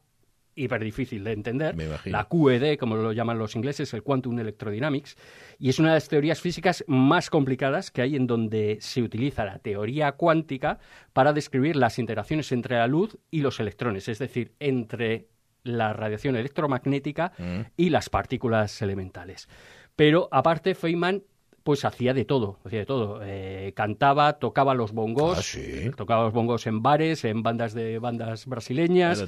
hiper 0.60 0.84
difícil 0.84 1.24
de 1.24 1.32
entender. 1.32 1.75
La 2.06 2.25
QED, 2.25 2.78
como 2.78 2.96
lo 2.96 3.12
llaman 3.12 3.39
los 3.39 3.56
ingleses, 3.56 3.94
el 3.94 4.04
Quantum 4.04 4.38
Electrodynamics, 4.39 5.16
y 5.58 5.70
es 5.70 5.80
una 5.80 5.89
de 5.89 5.96
las 5.96 6.08
teorías 6.08 6.42
físicas 6.42 6.84
más 6.88 7.30
complicadas 7.30 7.92
que 7.92 8.01
hay 8.01 8.16
en 8.16 8.28
donde 8.28 8.78
se 8.82 9.01
utiliza 9.01 9.46
la 9.46 9.60
teoría 9.60 10.12
cuántica 10.13 10.80
para 11.13 11.34
describir 11.34 11.75
las 11.75 12.00
interacciones 12.00 12.51
entre 12.51 12.78
la 12.78 12.88
luz 12.88 13.18
y 13.32 13.42
los 13.42 13.60
electrones, 13.60 14.08
es 14.08 14.20
decir, 14.20 14.54
entre 14.60 15.28
la 15.63 15.94
radiación 15.94 16.36
electromagnética 16.36 17.34
mm. 17.38 17.60
y 17.78 17.89
las 17.89 18.10
partículas 18.10 18.82
elementales. 18.82 19.48
Pero 19.96 20.30
aparte, 20.32 20.75
Feynman 20.75 21.24
pues 21.63 21.86
hacía 21.86 22.13
de 22.13 22.25
todo, 22.25 22.60
hacía 22.66 22.80
de 22.80 22.86
todo. 22.86 23.20
Eh, 23.24 23.74
cantaba, 23.75 24.34
tocaba 24.34 24.74
los 24.74 24.92
bongos, 24.92 25.58
ah, 25.58 25.92
tocaba 25.96 26.24
los 26.24 26.34
bongos 26.34 26.68
en 26.68 26.82
bares, 26.82 27.25
en 27.25 27.44
bandas 27.44 27.74
de 27.74 28.00
bandas 28.00 28.46
brasileñas. 28.46 29.25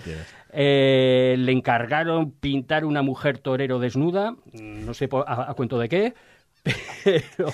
Eh, 0.52 1.36
le 1.38 1.52
encargaron 1.52 2.32
pintar 2.32 2.86
una 2.86 3.02
mujer 3.02 3.38
torero 3.38 3.80
desnuda, 3.80 4.36
no 4.54 4.94
sé 4.94 5.10
a, 5.26 5.54
cuento 5.56 5.80
de 5.80 5.90
qué. 5.90 6.14
Pero 7.04 7.52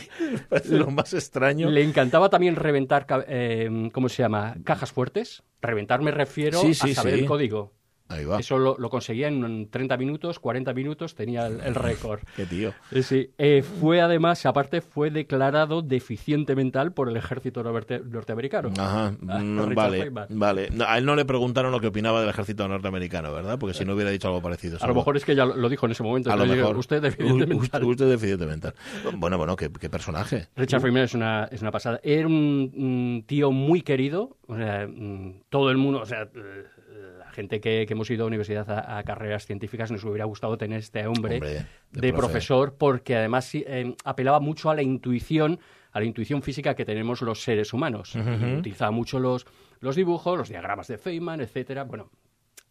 lo 0.69 0.91
más 0.91 1.13
extraño. 1.13 1.69
Le 1.69 1.81
encantaba 1.81 2.29
también 2.29 2.55
reventar, 2.55 3.05
eh, 3.27 3.89
¿cómo 3.93 4.10
se 4.10 4.24
llama? 4.24 4.55
Cajas 4.63 4.91
fuertes. 4.91 5.43
Reventar 5.62 6.01
me 6.01 6.12
refiero 6.12 6.62
a 6.62 6.74
saber 6.74 7.13
el 7.13 7.25
código. 7.25 7.76
Eso 8.39 8.57
lo, 8.57 8.89
conseguía 8.89 9.27
en 9.27 9.69
30 9.69 9.97
minutos, 9.97 10.39
40 10.39 10.73
minutos, 10.73 11.15
tenía 11.15 11.47
el, 11.47 11.75
récord. 11.75 12.21
Qué 12.35 12.45
tío. 12.45 12.73
Eh, 12.91 13.03
sí, 13.03 13.31
eh, 13.37 13.63
fue 13.63 14.01
además, 14.01 14.45
aparte, 14.45 14.81
fue 14.81 15.11
declarado 15.11 15.81
deficiente 15.81 16.55
mental 16.55 16.93
por 16.93 17.09
el 17.09 17.17
ejército 17.17 17.63
norteamericano. 17.63 18.69
Ajá, 18.77 19.07
ah, 19.27 19.39
mm, 19.39 19.75
vale, 19.75 20.09
vale. 20.29 20.69
a 20.85 20.97
él 20.97 21.05
no 21.05 21.15
le 21.15 21.25
preguntaron 21.25 21.71
lo 21.71 21.79
que 21.79 21.87
opinaba 21.87 22.21
del 22.21 22.29
ejército 22.29 22.67
norteamericano, 22.67 23.33
¿verdad? 23.33 23.59
Porque 23.59 23.73
si 23.73 23.83
no 23.83 23.93
hubiera 23.93 24.09
dicho 24.09 24.27
algo 24.27 24.41
parecido. 24.41 24.77
A 24.81 24.87
lo 24.87 24.95
mejor 24.95 25.17
es 25.17 25.25
que 25.25 25.35
ya 25.35 25.45
lo 25.45 25.69
dijo 25.69 25.85
en 25.85 25.91
ese 25.91 26.03
momento. 26.03 26.31
A 26.31 26.35
lo 26.35 26.45
mejor. 26.45 26.77
Usted 26.77 27.01
deficiente 27.01 27.45
mental. 27.45 27.83
Usted 27.83 28.09
deficiente 28.09 28.45
mental. 28.45 28.73
Bueno, 29.15 29.37
bueno, 29.37 29.55
qué, 29.55 29.69
personaje. 29.69 30.47
Richard 30.55 30.81
Feynman 30.81 31.03
es 31.03 31.13
una, 31.13 31.45
es 31.45 31.61
una 31.61 31.71
pasada. 31.71 31.99
Era 32.03 32.27
un, 32.27 33.23
tío 33.25 33.51
muy 33.51 33.81
querido, 33.81 34.37
o 34.47 34.55
sea, 34.55 34.87
mm, 34.87 35.43
todo 35.49 35.71
el 35.71 35.77
mundo, 35.77 36.01
o 36.01 36.05
sea 36.05 36.29
gente 37.38 37.62
que, 37.62 37.86
hemos 37.88 38.10
ido 38.10 38.24
a 38.24 38.27
universidad 38.27 38.67
a, 38.67 39.03
carreras 39.03 39.46
científicas 39.46 39.91
nos 39.91 40.03
hubiera 40.03 40.25
gustado 40.25 40.58
tener 40.58 40.79
este 40.79 41.06
hombre, 41.06 41.39
de, 41.91 42.13
profesor 42.13 42.74
porque 42.75 43.15
además 43.15 43.53
eh, 43.53 43.94
apelaba 44.03 44.39
mucho 44.39 44.72
a 44.72 44.75
la 44.75 44.82
intuición 44.82 45.60
a 45.91 46.00
la 46.00 46.06
intuición 46.06 46.41
física 46.41 46.74
que 46.74 46.84
tenemos 46.84 47.22
los 47.22 47.44
seres 47.44 47.74
humanos. 47.74 48.15
utilizaba 48.15 48.91
mucho 48.91 49.20
los, 49.20 49.46
los 49.79 49.96
dibujos, 49.96 50.38
los 50.38 50.50
diagramas 50.50 50.88
de 50.88 50.98
Feynman, 50.98 51.41
etcétera. 51.41 51.84
Bueno, 51.84 52.10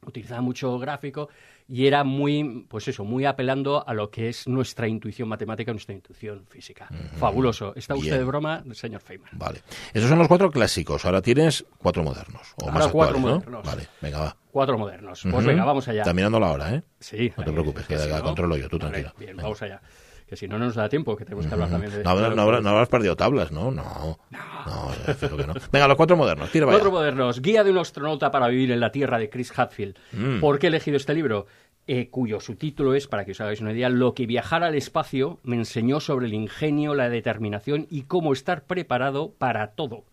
utilizaba 0.06 0.40
mucho 0.40 0.78
gráfico 0.78 1.28
y 1.68 1.86
era 1.86 2.04
muy, 2.04 2.66
pues 2.68 2.86
eso, 2.88 3.04
muy 3.04 3.24
apelando 3.24 3.86
a 3.86 3.94
lo 3.94 4.10
que 4.10 4.28
es 4.28 4.46
nuestra 4.46 4.86
intuición 4.86 5.28
matemática, 5.28 5.72
nuestra 5.72 5.94
intuición 5.94 6.46
física. 6.46 6.88
Fabuloso. 7.18 7.74
¿Está 7.74 7.94
usted 7.94 8.18
de 8.18 8.24
broma, 8.24 8.62
señor 8.72 9.00
Feynman? 9.00 9.30
Vale. 9.32 9.62
Esos 9.92 10.08
son 10.08 10.18
los 10.18 10.28
cuatro 10.28 10.50
clásicos. 10.50 11.04
Ahora 11.04 11.22
tienes 11.22 11.64
cuatro 11.78 12.04
modernos. 12.04 12.54
O 12.62 12.70
más 12.70 12.88
cuatro 12.88 13.18
modernos. 13.18 13.64
Vale, 13.64 13.88
venga, 14.00 14.20
va. 14.20 14.36
Cuatro 14.56 14.78
modernos. 14.78 15.20
Pues 15.30 15.44
venga, 15.44 15.66
vamos 15.66 15.86
allá. 15.86 16.00
Está 16.00 16.14
mirando 16.14 16.40
la 16.40 16.50
hora, 16.50 16.74
¿eh? 16.74 16.82
Sí. 16.98 17.30
No 17.36 17.44
te 17.44 17.52
preocupes, 17.52 17.86
que 17.86 17.94
la 17.94 18.22
controlo 18.22 18.56
yo, 18.56 18.70
tú 18.70 18.78
tranquila. 18.78 19.12
bien, 19.18 19.36
vamos 19.36 19.60
allá 19.60 19.82
que 20.26 20.34
si 20.34 20.48
no, 20.48 20.58
no 20.58 20.64
nos 20.64 20.74
da 20.74 20.88
tiempo, 20.88 21.16
que 21.16 21.24
tenemos 21.24 21.46
que 21.46 21.54
hablar 21.54 21.70
también 21.70 21.92
de... 21.92 22.02
No, 22.02 22.34
no, 22.34 22.60
no, 22.60 22.68
habrás 22.70 22.88
perdido 22.88 23.14
tablas, 23.14 23.52
¿no? 23.52 23.70
No, 23.70 24.18
no, 24.32 24.90
que 25.36 25.46
no. 25.46 25.54
Venga, 25.70 25.86
los 25.86 25.96
cuatro 25.96 26.16
modernos, 26.16 26.50
tira 26.50 26.66
Cuatro 26.66 26.90
modernos. 26.90 27.40
Guía 27.40 27.62
de 27.62 27.70
un 27.70 27.78
astronauta 27.78 28.32
para 28.32 28.48
vivir 28.48 28.72
en 28.72 28.80
la 28.80 28.90
Tierra 28.90 29.18
de 29.18 29.30
Chris 29.30 29.56
Hadfield. 29.56 29.96
Mm. 30.12 30.40
¿Por 30.40 30.58
qué 30.58 30.66
he 30.66 30.68
elegido 30.68 30.96
este 30.96 31.14
libro? 31.14 31.46
Eh, 31.88 32.08
cuyo 32.10 32.40
subtítulo 32.40 32.94
es, 32.94 33.06
para 33.06 33.24
que 33.24 33.30
os 33.30 33.40
hagáis 33.40 33.60
una 33.60 33.72
idea, 33.72 33.88
Lo 33.88 34.12
que 34.12 34.26
viajar 34.26 34.64
al 34.64 34.74
espacio 34.74 35.38
me 35.44 35.54
enseñó 35.54 36.00
sobre 36.00 36.26
el 36.26 36.34
ingenio, 36.34 36.94
la 36.94 37.08
determinación 37.08 37.86
y 37.90 38.02
cómo 38.02 38.32
estar 38.32 38.64
preparado 38.64 39.32
para 39.32 39.68
todo. 39.72 40.04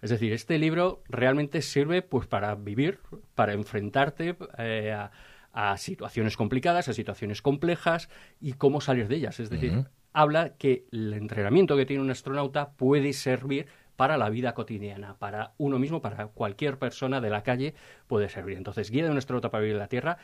Es 0.00 0.10
decir, 0.10 0.32
este 0.32 0.58
libro 0.58 1.02
realmente 1.08 1.60
sirve 1.62 2.02
pues 2.02 2.28
para 2.28 2.54
vivir, 2.54 3.00
para 3.34 3.52
enfrentarte 3.52 4.36
eh, 4.58 4.92
a 4.92 5.10
a 5.52 5.76
situaciones 5.76 6.36
complicadas, 6.36 6.88
a 6.88 6.92
situaciones 6.92 7.42
complejas 7.42 8.08
y 8.40 8.52
cómo 8.52 8.80
salir 8.80 9.08
de 9.08 9.16
ellas. 9.16 9.40
Es 9.40 9.50
decir, 9.50 9.86
habla 10.12 10.50
que 10.50 10.84
el 10.92 11.12
entrenamiento 11.14 11.76
que 11.76 11.84
tiene 11.84 12.00
un 12.00 12.10
astronauta 12.10 12.70
puede 12.70 13.12
servir 13.12 13.66
para 13.96 14.16
la 14.16 14.30
vida 14.30 14.54
cotidiana, 14.54 15.16
para 15.18 15.54
uno 15.58 15.80
mismo, 15.80 16.00
para 16.00 16.28
cualquier 16.28 16.78
persona 16.78 17.20
de 17.20 17.30
la 17.30 17.42
calle 17.42 17.74
puede 18.06 18.28
servir. 18.28 18.56
Entonces, 18.56 18.92
Guía 18.92 19.04
de 19.04 19.10
un 19.10 19.18
astronauta 19.18 19.50
para 19.50 19.62
vivir 19.62 19.74
en 19.74 19.80
la 19.80 19.88
Tierra 19.88 20.18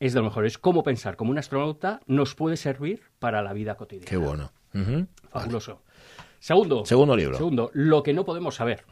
es 0.00 0.12
de 0.12 0.20
lo 0.20 0.24
mejor. 0.24 0.46
Es 0.46 0.58
cómo 0.58 0.82
pensar 0.82 1.16
como 1.16 1.30
un 1.30 1.38
astronauta 1.38 2.00
nos 2.06 2.34
puede 2.34 2.56
servir 2.56 3.02
para 3.18 3.42
la 3.42 3.52
vida 3.52 3.76
cotidiana. 3.76 4.08
Qué 4.08 4.16
bueno. 4.16 4.52
Fabuloso. 5.30 5.82
Segundo. 6.38 6.84
Segundo 6.84 7.16
libro. 7.16 7.36
Segundo, 7.36 7.70
lo 7.72 8.02
que 8.02 8.12
no 8.12 8.24
podemos 8.24 8.54
saber 8.54 8.84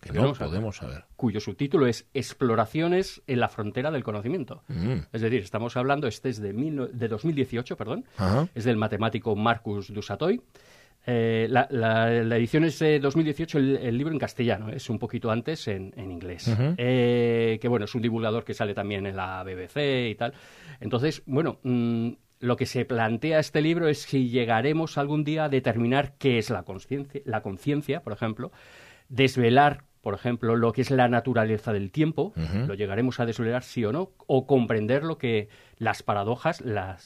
que 0.00 0.12
no 0.12 0.32
podemos 0.32 0.76
saber. 0.76 1.04
Cuyo 1.16 1.40
subtítulo 1.40 1.86
es 1.86 2.06
Exploraciones 2.14 3.22
en 3.26 3.40
la 3.40 3.48
frontera 3.48 3.90
del 3.90 4.02
conocimiento. 4.02 4.62
Mm. 4.68 4.98
Es 5.12 5.20
decir, 5.20 5.42
estamos 5.42 5.76
hablando, 5.76 6.06
este 6.06 6.30
es 6.30 6.40
de, 6.40 6.52
de 6.52 7.08
2018, 7.08 7.76
perdón, 7.76 8.04
es 8.54 8.64
del 8.64 8.76
matemático 8.76 9.36
Marcus 9.36 9.92
Dusatoy. 9.92 10.42
Eh, 11.06 11.48
la, 11.48 12.36
edición 12.36 12.64
es 12.64 12.78
de 12.78 13.00
2018, 13.00 13.58
el, 13.58 13.96
libro 13.96 14.12
en 14.12 14.18
castellano, 14.18 14.70
es 14.70 14.90
un 14.90 14.98
poquito 14.98 15.30
antes 15.30 15.66
en, 15.68 15.92
inglés. 15.96 16.54
Eh, 16.76 17.58
que 17.60 17.68
bueno, 17.68 17.86
es 17.86 17.94
un 17.94 18.02
divulgador 18.02 18.44
que 18.44 18.54
sale 18.54 18.74
también 18.74 19.06
en 19.06 19.16
la 19.16 19.42
BBC 19.42 20.10
y 20.10 20.14
tal. 20.14 20.34
Entonces, 20.80 21.22
bueno, 21.26 21.58
mm, 21.62 22.10
lo 22.40 22.56
que 22.56 22.66
se 22.66 22.84
plantea 22.84 23.38
este 23.38 23.62
libro 23.62 23.88
es 23.88 24.02
si 24.02 24.28
llegaremos 24.28 24.98
algún 24.98 25.24
día 25.24 25.44
a 25.44 25.48
determinar 25.48 26.14
qué 26.18 26.38
es 26.38 26.50
la 26.50 26.62
conciencia, 26.62 27.20
la 27.24 27.42
conciencia, 27.42 28.02
por 28.02 28.12
ejemplo, 28.12 28.52
desvelar 29.08 29.84
por 30.02 30.14
ejemplo, 30.14 30.56
lo 30.56 30.72
que 30.72 30.80
es 30.80 30.90
la 30.90 31.08
naturaleza 31.08 31.72
del 31.72 31.90
tiempo, 31.90 32.32
lo 32.66 32.74
llegaremos 32.74 33.20
a 33.20 33.26
desvelar 33.26 33.62
sí 33.62 33.84
o 33.84 33.92
no, 33.92 34.12
o 34.26 34.46
comprender 34.46 35.04
lo 35.04 35.18
que 35.18 35.48
las 35.76 36.02
paradojas, 36.02 36.62
la 36.62 36.96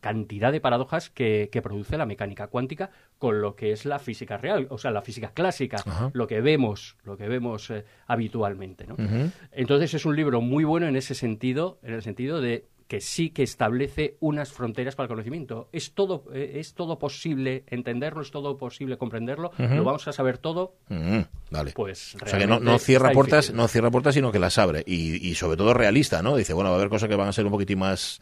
cantidad 0.00 0.50
de 0.50 0.60
paradojas 0.60 1.10
que, 1.10 1.48
produce 1.62 1.96
la 1.96 2.06
mecánica 2.06 2.48
cuántica 2.48 2.90
con 3.18 3.40
lo 3.40 3.54
que 3.54 3.72
es 3.72 3.84
la 3.84 3.98
física 3.98 4.36
real, 4.36 4.66
o 4.70 4.78
sea, 4.78 4.90
la 4.90 5.02
física 5.02 5.32
clásica, 5.32 6.10
lo 6.12 6.26
que 6.26 6.40
vemos, 6.40 6.96
lo 7.04 7.16
que 7.16 7.28
vemos 7.28 7.70
eh, 7.70 7.84
habitualmente. 8.06 8.86
¿no? 8.86 8.96
Entonces 9.52 9.94
es 9.94 10.04
un 10.04 10.16
libro 10.16 10.40
muy 10.40 10.64
bueno 10.64 10.88
en 10.88 10.96
ese 10.96 11.14
sentido, 11.14 11.78
en 11.82 11.94
el 11.94 12.02
sentido 12.02 12.40
de 12.40 12.66
que 12.90 13.00
sí 13.00 13.30
que 13.30 13.44
establece 13.44 14.16
unas 14.18 14.50
fronteras 14.50 14.96
para 14.96 15.04
el 15.04 15.10
conocimiento. 15.10 15.68
Es 15.70 15.94
todo, 15.94 16.24
eh, 16.34 16.54
es 16.56 16.74
todo 16.74 16.98
posible 16.98 17.62
entenderlo, 17.68 18.20
es 18.20 18.32
todo 18.32 18.58
posible 18.58 18.98
comprenderlo, 18.98 19.52
lo 19.56 19.84
vamos 19.84 20.08
a 20.08 20.12
saber 20.12 20.38
todo. 20.38 20.74
Vale. 21.52 21.70
Pues 21.72 22.16
o 22.16 22.26
sea 22.26 22.36
que 22.36 22.48
no, 22.48 22.78
cierra 22.80 23.12
puertas, 23.12 23.54
no 23.54 23.68
cierra 23.68 23.92
puertas, 23.92 24.14
sino 24.14 24.32
que 24.32 24.40
las 24.40 24.58
abre 24.58 24.82
y, 24.84 25.32
sobre 25.36 25.56
todo 25.56 25.72
realista, 25.72 26.20
¿no? 26.20 26.34
Dice, 26.34 26.52
bueno, 26.52 26.70
va 26.70 26.76
a 26.76 26.78
haber 26.80 26.88
cosas 26.88 27.08
que 27.08 27.14
van 27.14 27.28
a 27.28 27.32
ser 27.32 27.44
un 27.44 27.52
poquitín 27.52 27.78
más 27.78 28.20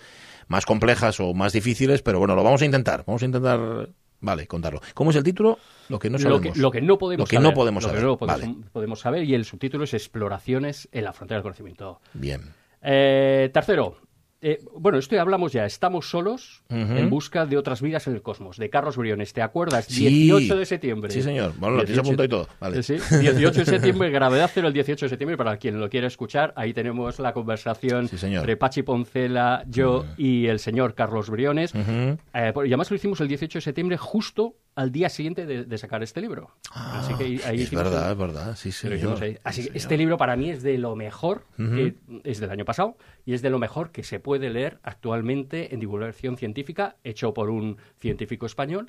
más 0.48 0.66
complejas 0.66 1.18
o 1.20 1.32
más 1.32 1.54
difíciles, 1.54 2.02
pero 2.02 2.18
bueno, 2.18 2.34
lo 2.34 2.44
vamos 2.44 2.60
a 2.60 2.66
intentar. 2.66 3.04
Vamos 3.06 3.22
a 3.22 3.25
intentar 3.25 3.88
Vale, 4.20 4.46
contarlo. 4.46 4.80
¿Cómo 4.94 5.10
es 5.10 5.16
el 5.16 5.22
título? 5.22 5.58
Lo 5.88 5.98
que 5.98 6.10
no 6.10 6.18
sabemos. 6.18 6.56
Lo 6.58 6.70
que, 6.70 6.82
no 6.82 6.98
podemos 6.98 7.20
lo 7.20 7.26
que 7.26 7.37
saber. 7.37 7.48
No 7.48 7.54
podemos 7.54 7.82
lo 7.84 7.88
saber. 7.88 8.02
que 8.02 8.06
no 8.06 8.16
podemos, 8.18 8.70
podemos, 8.72 9.00
saber 9.00 9.25
y 9.25 9.34
el 9.34 9.44
subtítulo 9.44 9.84
es 9.84 9.94
Exploraciones 9.94 10.88
en 10.92 11.04
la 11.04 11.12
frontera 11.12 11.38
del 11.38 11.44
conocimiento. 11.44 12.00
Bien. 12.14 12.52
Eh, 12.82 13.50
tercero, 13.52 13.96
eh, 14.40 14.61
bueno, 14.76 14.99
esto 14.99 15.16
ya 15.16 15.23
hablamos 15.23 15.52
ya. 15.52 15.64
Estamos 15.64 16.09
solos 16.09 16.62
en 16.68 17.11
busca 17.11 17.47
de 17.47 17.57
otras 17.57 17.83
vidas 17.83 18.07
en 18.07 18.14
el 18.14 18.23
cosmos. 18.23 18.57
De 18.57 18.71
Carlos 18.71 18.97
Briones, 18.97 19.33
¿te 19.33 19.42
acuerdas? 19.42 19.88
18 19.88 20.57
de 20.57 20.64
septiembre. 20.64 21.11
Sí, 21.11 21.23
señor. 21.23 21.54
Bueno, 21.59 21.76
lo 21.76 21.85
tienes 21.85 21.99
apuntado 21.99 22.25
y 22.25 22.28
todo. 22.28 22.49
Vale. 22.61 22.83
Sí, 22.83 22.97
18 23.21 23.61
de 23.61 23.64
septiembre, 23.64 24.11
gravedad 24.12 24.50
cero 24.52 24.68
el 24.68 24.75
18 24.75 25.07
de 25.07 25.11
septiembre. 25.11 25.37
Para 25.37 25.57
quien 25.57 25.80
lo 25.80 25.90
quiera 25.90 26.07
escuchar, 26.07 26.52
ahí 26.57 26.73
tenemos 26.73 27.18
la 27.18 27.33
conversación 27.33 28.09
entre 28.11 28.57
Pachi 28.57 28.83
Poncela, 28.83 29.64
yo 29.66 30.04
y 30.16 30.47
el 30.47 30.61
señor 30.61 30.95
Carlos 30.95 31.30
Briones. 31.30 31.73
Eh, 31.75 32.16
y 32.33 32.68
además 32.68 32.90
lo 32.90 32.97
hicimos 32.97 33.21
el 33.21 33.28
18 33.28 33.59
de 33.59 33.62
septiembre, 33.62 33.97
justo 33.97 34.54
al 34.78 34.92
día 34.92 35.08
siguiente 35.08 35.44
de, 35.44 35.78
sacar 35.78 36.04
este 36.04 36.20
libro. 36.20 36.52
Ah, 36.70 37.00
Así 37.00 37.14
que 37.14 37.44
ahí 37.44 37.62
es 37.62 37.70
verdad, 37.73 38.12
es 38.12 38.16
verdad. 38.16 38.54
Sí, 38.54 38.70
señor. 38.70 39.18
Así 39.42 39.68
que 39.68 39.76
este 39.76 39.97
libro 39.97 40.16
para 40.16 40.37
mí 40.37 40.50
es 40.50 40.62
de 40.62 40.78
lo 40.78 40.94
mejor, 40.94 41.47
que 41.56 41.97
es 42.23 42.38
del 42.38 42.50
año 42.50 42.64
pasado, 42.64 42.97
y 43.26 43.35
es 43.35 43.42
de 43.42 43.50
lo 43.50 43.58
mejor 43.58 43.90
que 43.90 44.04
se 44.04 44.20
puede 44.20 44.50
leer 44.50 44.78
actualmente 44.85 45.75
en 45.75 45.80
divulgación 45.80 46.37
científica, 46.37 46.94
hecho 47.02 47.35
por 47.35 47.50
un 47.50 47.78
científico 47.99 48.47
español. 48.47 48.88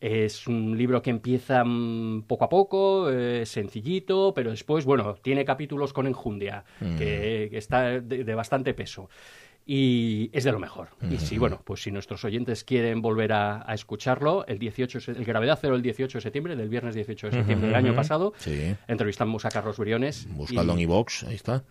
Es 0.00 0.48
un 0.48 0.76
libro 0.76 1.02
que 1.02 1.10
empieza 1.10 1.62
mm, 1.64 2.22
poco 2.22 2.44
a 2.44 2.48
poco, 2.48 3.08
eh, 3.08 3.46
sencillito, 3.46 4.32
pero 4.34 4.50
después, 4.50 4.84
bueno, 4.84 5.14
tiene 5.22 5.44
capítulos 5.44 5.92
con 5.92 6.08
enjundia, 6.08 6.64
que, 6.80 7.48
está 7.52 8.00
de, 8.00 8.34
bastante 8.34 8.74
peso 8.74 9.08
y 9.70 10.30
es 10.32 10.44
de 10.44 10.52
lo 10.52 10.58
mejor. 10.58 10.88
Y 11.10 11.18
si, 11.18 11.36
bueno, 11.36 11.60
pues 11.62 11.82
si 11.82 11.90
nuestros 11.90 12.24
oyentes 12.24 12.64
quieren 12.64 13.02
volver 13.02 13.34
a, 13.34 13.66
escucharlo, 13.74 14.46
el 14.46 14.58
18, 14.58 15.12
el 15.12 15.24
Gravedad 15.26 15.58
Cero 15.60 15.76
el 15.76 15.82
18 15.82 16.16
de 16.16 16.22
septiembre, 16.22 16.56
del 16.56 16.70
viernes 16.70 16.94
18 16.94 17.26
de 17.26 17.32
septiembre 17.34 17.66
del 17.68 17.76
año 17.76 17.94
pasado, 17.94 18.32
entrevistamos 18.88 19.44
a 19.44 19.50
Carlos 19.50 19.76
Briones. 19.76 20.26
Buscadlo 20.30 20.72
en 20.72 20.78
iVox, 20.80 21.24
ahí 21.24 21.34
está. 21.34 21.62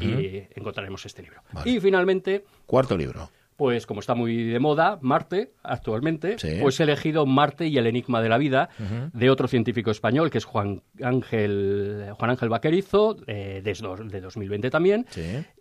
y 0.00 0.42
encontraremos 0.56 1.06
este 1.06 1.22
libro. 1.22 1.40
Y 1.64 1.78
finalmente... 1.78 2.44
Cuarto 2.66 2.96
libro 2.96 3.30
pues 3.58 3.86
como 3.86 3.98
está 3.98 4.14
muy 4.14 4.44
de 4.44 4.60
moda, 4.60 5.00
Marte 5.02 5.50
actualmente, 5.64 6.36
pues 6.62 6.78
he 6.78 6.84
elegido 6.84 7.26
Marte 7.26 7.66
y 7.66 7.76
el 7.76 7.88
enigma 7.88 8.22
de 8.22 8.28
la 8.28 8.38
vida 8.38 8.68
de 9.12 9.30
otro 9.30 9.48
científico 9.48 9.90
español 9.90 10.30
que 10.30 10.38
es 10.38 10.44
Juan 10.44 10.80
Ángel 11.02 12.06
Juan 12.16 12.30
Ángel 12.30 12.48
Vaquerizo, 12.48 13.16
eh, 13.26 13.60
de, 13.64 14.20
2020 14.20 14.70
también. 14.70 15.06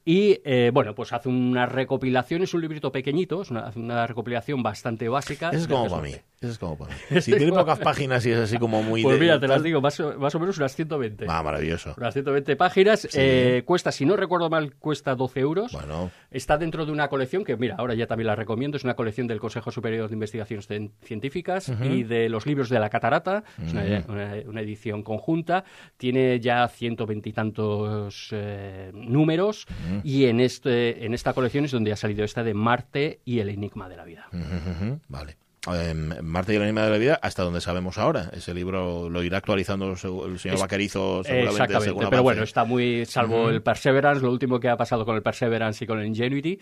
Y 0.05 0.39
eh, 0.45 0.71
bueno, 0.73 0.95
pues 0.95 1.11
hace 1.11 1.27
una 1.27 1.65
recopilación, 1.65 2.41
es 2.41 2.53
un 2.53 2.61
librito 2.61 2.93
pequeñito, 2.93 3.41
es 3.41 3.51
una, 3.51 4.07
recopilación 4.07 4.63
bastante 4.63 5.09
básica. 5.09 5.49
Es 5.49 5.67
como 5.67 5.89
para 5.89 6.01
mí. 6.01 6.15
Eso 6.39 6.51
es 6.51 6.59
como 6.59 6.77
para 6.77 6.93
mí. 6.93 7.01
Si 7.21 7.35
tiene 7.35 7.51
pocas 7.51 7.79
páginas 7.79 8.25
y 8.25 8.31
es 8.31 8.37
así 8.37 8.57
como 8.57 8.83
muy... 8.83 9.03
Pues 9.03 9.19
mira, 9.19 9.39
te 9.39 9.47
las 9.49 9.61
digo, 9.63 9.81
más 9.81 9.99
o, 9.99 10.39
menos 10.39 10.57
unas 10.57 10.75
120. 10.75 11.25
Ah, 11.27 11.43
maravilloso. 11.43 11.93
Unas 11.97 12.13
120 12.13 12.55
páginas. 12.55 13.07
Eh, 13.15 13.63
cuesta, 13.65 13.91
si 13.91 14.05
no 14.05 14.15
recuerdo 14.15 14.49
mal, 14.49 14.75
cuesta 14.75 15.15
12 15.15 15.39
euros. 15.39 15.71
Bueno. 15.73 16.09
Está 16.31 16.57
dentro 16.57 16.85
de 16.85 16.91
una 16.91 17.09
colección 17.09 17.43
que, 17.43 17.57
mira, 17.57 17.75
ahora 17.77 17.86
ya 17.93 18.07
también 18.07 18.27
la 18.27 18.35
recomiendo. 18.35 18.77
Es 18.77 18.83
una 18.83 18.95
colección 18.95 19.27
del 19.27 19.39
Consejo 19.39 19.71
Superior 19.71 20.07
de 20.07 20.13
Investigaciones 20.13 20.67
Científicas 21.03 21.71
y 21.83 22.03
de 22.03 22.29
los 22.29 22.45
libros 22.45 22.69
de 22.69 22.79
la 22.79 22.89
Catarata. 22.89 23.43
Es 23.63 23.73
una, 23.73 24.61
edición 24.61 25.03
conjunta. 25.03 25.63
Tiene 25.97 26.39
ya 26.39 26.67
120 26.67 27.29
y 27.29 27.33
tantos 27.33 28.29
eh, 28.31 28.91
números. 28.93 29.65
Y 30.03 30.25
en, 30.25 30.39
este, 30.39 31.05
en 31.05 31.13
esta 31.13 31.33
colección 31.33 31.65
es 31.65 31.71
donde 31.71 31.91
ha 31.91 31.95
salido 31.95 32.23
esta 32.23 32.43
de 32.43 32.53
Marte 32.53 33.21
y 33.25 33.39
el 33.39 33.49
enigma 33.49 33.89
de 33.89 33.97
la 33.97 34.05
vida. 34.05 34.27
Vale. 35.07 35.46
Em, 35.75 36.13
Marte 36.21 36.53
y 36.53 36.55
el 36.57 36.63
anima 36.63 36.83
de 36.83 36.89
la 36.91 36.97
vida 36.97 37.19
hasta 37.21 37.43
donde 37.43 37.61
sabemos 37.61 37.97
ahora. 37.97 38.29
Ese 38.33 38.53
libro 38.53 39.09
lo 39.09 39.23
irá 39.23 39.37
actualizando 39.37 39.91
el 39.91 39.97
señor 40.39 40.59
Vaquerizo 40.59 41.23
seguramente. 41.23 41.63
Exactamente, 41.63 42.07
pero 42.09 42.23
bueno, 42.23 42.43
está 42.43 42.63
muy, 42.63 43.05
salvo 43.05 43.49
el 43.49 43.61
Perseverance, 43.61 44.21
lo 44.21 44.31
último 44.31 44.59
que 44.59 44.69
ha 44.69 44.77
pasado 44.77 45.05
con 45.05 45.15
el 45.15 45.21
Perseverance 45.21 45.83
y 45.83 45.87
con 45.87 45.99
el 45.99 46.07
Ingenuity, 46.07 46.59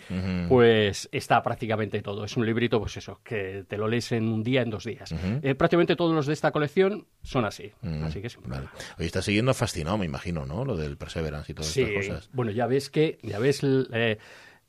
pues 0.48 1.08
está 1.12 1.42
prácticamente 1.42 2.02
todo. 2.02 2.24
Es 2.24 2.36
un 2.36 2.46
librito, 2.46 2.80
pues 2.80 2.96
eso, 2.96 3.20
que 3.22 3.64
te 3.68 3.76
lo 3.76 3.88
lees 3.88 4.12
en 4.12 4.28
un 4.28 4.42
día, 4.42 4.62
en 4.62 4.70
dos 4.70 4.84
días. 4.84 5.14
Eh, 5.42 5.54
prácticamente 5.54 5.96
todos 5.96 6.14
los 6.14 6.26
de 6.26 6.32
esta 6.32 6.50
colección 6.50 7.06
son 7.22 7.44
así. 7.44 7.72
Así 8.02 8.20
que 8.20 8.28
sí. 8.28 8.38
Vale. 8.44 8.68
Oye, 8.98 9.06
está 9.06 9.22
siguiendo 9.22 9.54
fascinado, 9.54 9.98
me 9.98 10.06
imagino, 10.06 10.46
¿no? 10.46 10.64
Lo 10.64 10.76
del 10.76 10.96
Perseverance 10.96 11.52
y 11.52 11.54
todas 11.54 11.76
estas 11.76 11.94
cosas. 11.94 12.30
Bueno, 12.32 12.50
ya 12.52 12.66
ves 12.66 12.90
que, 12.90 13.18
ya 13.22 13.38
ves 13.38 13.60
eh, 13.64 14.18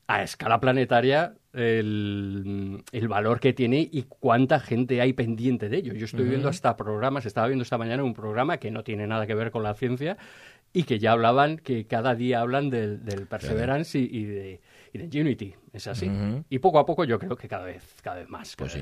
a 0.08 0.24
escala 0.24 0.60
planetaria 0.60 1.36
el, 1.54 3.08
valor 3.10 3.40
que 3.40 3.54
tiene 3.54 3.88
y 3.92 4.04
cuánta 4.04 4.60
gente 4.60 5.02
hay 5.02 5.14
pendiente 5.14 5.70
de 5.70 5.78
ello. 5.78 5.94
Yo 5.94 6.06
estoy 6.06 6.26
viendo 6.26 6.50
hasta 6.50 6.78
programas, 6.78 7.26
estaba 7.26 7.48
viendo 7.48 7.64
esta 7.64 7.78
mañana 7.78 8.04
un 8.04 8.14
programa 8.14 8.58
que 8.58 8.72
no 8.72 8.84
tiene 8.84 9.08
nada 9.08 9.26
que 9.28 9.36
ver 9.36 9.52
con 9.52 9.64
la 9.64 9.74
ciencia 9.74 10.18
y 10.74 10.84
que 10.84 11.00
ya 11.00 11.12
hablaban, 11.12 11.58
que 11.58 11.86
cada 11.86 12.16
día 12.16 12.42
hablan 12.42 12.70
del, 12.70 13.00
Perseverance 13.30 13.98
y, 13.98 14.24
de, 14.24 14.62
y 14.94 14.98
de 14.98 15.22
Unity. 15.22 15.56
Es 15.78 15.86
así. 15.86 16.10
Y 16.50 16.58
poco 16.58 16.80
a 16.80 16.86
poco 16.88 17.04
yo 17.04 17.20
creo 17.20 17.36
que 17.36 17.48
cada 17.48 17.66
vez, 17.66 17.84
cada 18.02 18.16
vez 18.16 18.28
más. 18.30 18.56
Pues 18.56 18.74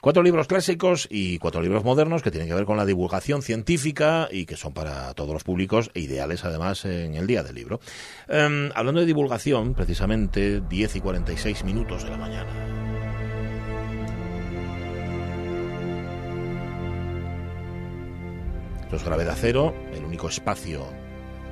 Cuatro 0.00 0.20
libros 0.20 0.48
clásicos 0.48 1.06
y 1.08 1.38
cuatro 1.38 1.62
libros 1.62 1.84
modernos 1.84 2.20
que 2.20 2.32
tienen 2.32 2.48
que 2.48 2.54
ver 2.56 2.64
con 2.64 2.76
la 2.76 2.84
divulgación 2.84 3.42
científica 3.42 4.26
y 4.28 4.44
que 4.44 4.56
son 4.56 4.74
para 4.74 5.14
todos 5.14 5.32
los 5.32 5.44
públicos 5.44 5.92
e 5.94 6.00
ideales 6.00 6.44
además 6.44 6.84
en 6.84 7.14
el 7.14 7.28
día 7.28 7.44
del 7.44 7.54
libro. 7.54 7.78
Em, 8.26 8.70
hablando 8.74 9.02
de 9.02 9.06
divulgación, 9.06 9.74
precisamente 9.74 10.60
10 10.62 10.96
y 10.96 11.00
46 11.00 11.62
minutos 11.62 12.02
de 12.02 12.10
la 12.10 12.16
mañana. 12.16 12.52
Los 18.90 19.04
Gravedad 19.04 19.36
Cero, 19.40 19.72
el 19.94 20.04
único 20.04 20.28
espacio 20.28 20.84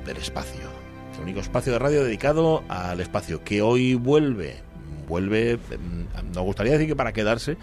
del 0.05 0.17
espacio. 0.17 0.90
El 1.15 1.23
único 1.23 1.39
espacio 1.39 1.73
de 1.73 1.79
radio 1.79 2.03
dedicado 2.03 2.63
al 2.67 2.99
espacio 2.99 3.43
que 3.43 3.61
hoy 3.61 3.95
vuelve. 3.95 4.55
Vuelve, 5.07 5.57
mm, 5.57 6.33
nos 6.33 6.43
gustaría 6.43 6.73
decir 6.73 6.87
que 6.87 6.95
para 6.95 7.13
quedarse, 7.13 7.57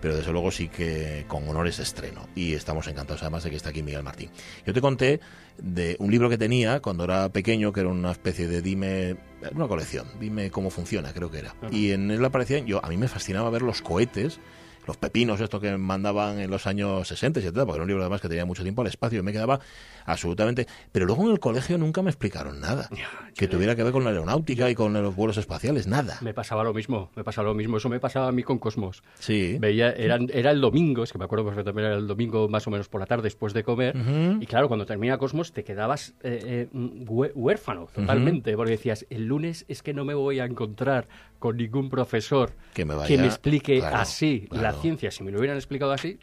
pero 0.00 0.16
desde 0.16 0.32
luego 0.32 0.50
sí 0.50 0.68
que 0.68 1.24
con 1.26 1.48
honores 1.48 1.78
de 1.78 1.82
estreno. 1.82 2.28
Y 2.34 2.54
estamos 2.54 2.86
encantados 2.88 3.22
además 3.22 3.44
de 3.44 3.50
que 3.50 3.56
está 3.56 3.70
aquí 3.70 3.82
Miguel 3.82 4.02
Martín. 4.02 4.30
Yo 4.66 4.72
te 4.72 4.80
conté 4.80 5.20
de 5.58 5.96
un 5.98 6.10
libro 6.10 6.28
que 6.28 6.38
tenía 6.38 6.80
cuando 6.80 7.04
era 7.04 7.28
pequeño, 7.30 7.72
que 7.72 7.80
era 7.80 7.88
una 7.88 8.12
especie 8.12 8.46
de 8.46 8.62
dime, 8.62 9.16
una 9.54 9.68
colección, 9.68 10.06
dime 10.18 10.50
cómo 10.50 10.70
funciona, 10.70 11.12
creo 11.12 11.30
que 11.30 11.38
era. 11.38 11.54
Y 11.70 11.92
en 11.92 12.10
él 12.10 12.24
aparecían, 12.24 12.66
yo, 12.66 12.84
a 12.84 12.88
mí 12.88 12.96
me 12.96 13.08
fascinaba 13.08 13.50
ver 13.50 13.62
los 13.62 13.82
cohetes 13.82 14.40
los 14.86 14.96
pepinos 14.96 15.40
estos 15.40 15.60
que 15.60 15.76
mandaban 15.76 16.38
en 16.40 16.50
los 16.50 16.66
años 16.66 17.06
60 17.08 17.40
y 17.40 17.42
70, 17.42 17.66
porque 17.66 17.76
era 17.76 17.82
un 17.82 17.88
libro 17.88 18.02
además 18.02 18.20
que 18.20 18.28
tenía 18.28 18.44
mucho 18.44 18.62
tiempo 18.62 18.82
al 18.82 18.88
espacio 18.88 19.20
y 19.20 19.22
me 19.22 19.32
quedaba 19.32 19.60
absolutamente... 20.06 20.66
Pero 20.92 21.06
luego 21.06 21.24
en 21.26 21.32
el 21.32 21.40
colegio 21.40 21.78
nunca 21.78 22.02
me 22.02 22.10
explicaron 22.10 22.60
nada 22.60 22.88
que 23.34 23.48
tuviera 23.48 23.76
que 23.76 23.82
ver 23.82 23.92
con 23.92 24.04
la 24.04 24.10
aeronáutica 24.10 24.70
y 24.70 24.74
con 24.74 24.92
los 24.92 25.14
vuelos 25.14 25.36
espaciales, 25.36 25.86
nada. 25.86 26.18
Me 26.20 26.34
pasaba 26.34 26.64
lo 26.64 26.74
mismo, 26.74 27.10
me 27.14 27.24
pasaba 27.24 27.48
lo 27.48 27.54
mismo. 27.54 27.76
Eso 27.76 27.88
me 27.88 28.00
pasaba 28.00 28.28
a 28.28 28.32
mí 28.32 28.42
con 28.42 28.58
Cosmos. 28.58 29.02
Sí. 29.18 29.56
Veía, 29.58 29.90
era, 29.92 30.18
era 30.32 30.50
el 30.50 30.60
domingo, 30.60 31.04
es 31.04 31.12
que 31.12 31.18
me 31.18 31.24
acuerdo 31.24 31.44
perfectamente, 31.44 31.86
era 31.88 31.96
el 31.96 32.06
domingo 32.06 32.48
más 32.48 32.66
o 32.66 32.70
menos 32.70 32.88
por 32.88 33.00
la 33.00 33.06
tarde 33.06 33.24
después 33.24 33.52
de 33.52 33.62
comer. 33.62 33.96
Y 34.40 34.46
claro, 34.46 34.68
cuando 34.68 34.86
termina 34.86 35.18
Cosmos 35.18 35.52
te 35.52 35.64
quedabas 35.64 36.14
eh, 36.22 36.68
eh, 36.72 36.76
huérfano 37.06 37.88
totalmente, 37.92 38.56
porque 38.56 38.72
decías, 38.72 39.06
el 39.10 39.26
lunes 39.26 39.64
es 39.68 39.82
que 39.82 39.94
no 39.94 40.04
me 40.04 40.14
voy 40.14 40.40
a 40.40 40.44
encontrar 40.44 41.08
con 41.40 41.56
ningún 41.56 41.88
profesor 41.88 42.52
que 42.74 42.84
me, 42.84 42.94
explique 43.26 43.82
así 43.82 44.46
la 44.52 44.74
ciencia. 44.74 45.10
Si 45.10 45.24
me 45.24 45.32
lo 45.32 45.38
hubieran 45.38 45.56
explicado 45.56 45.90
así. 45.90 46.20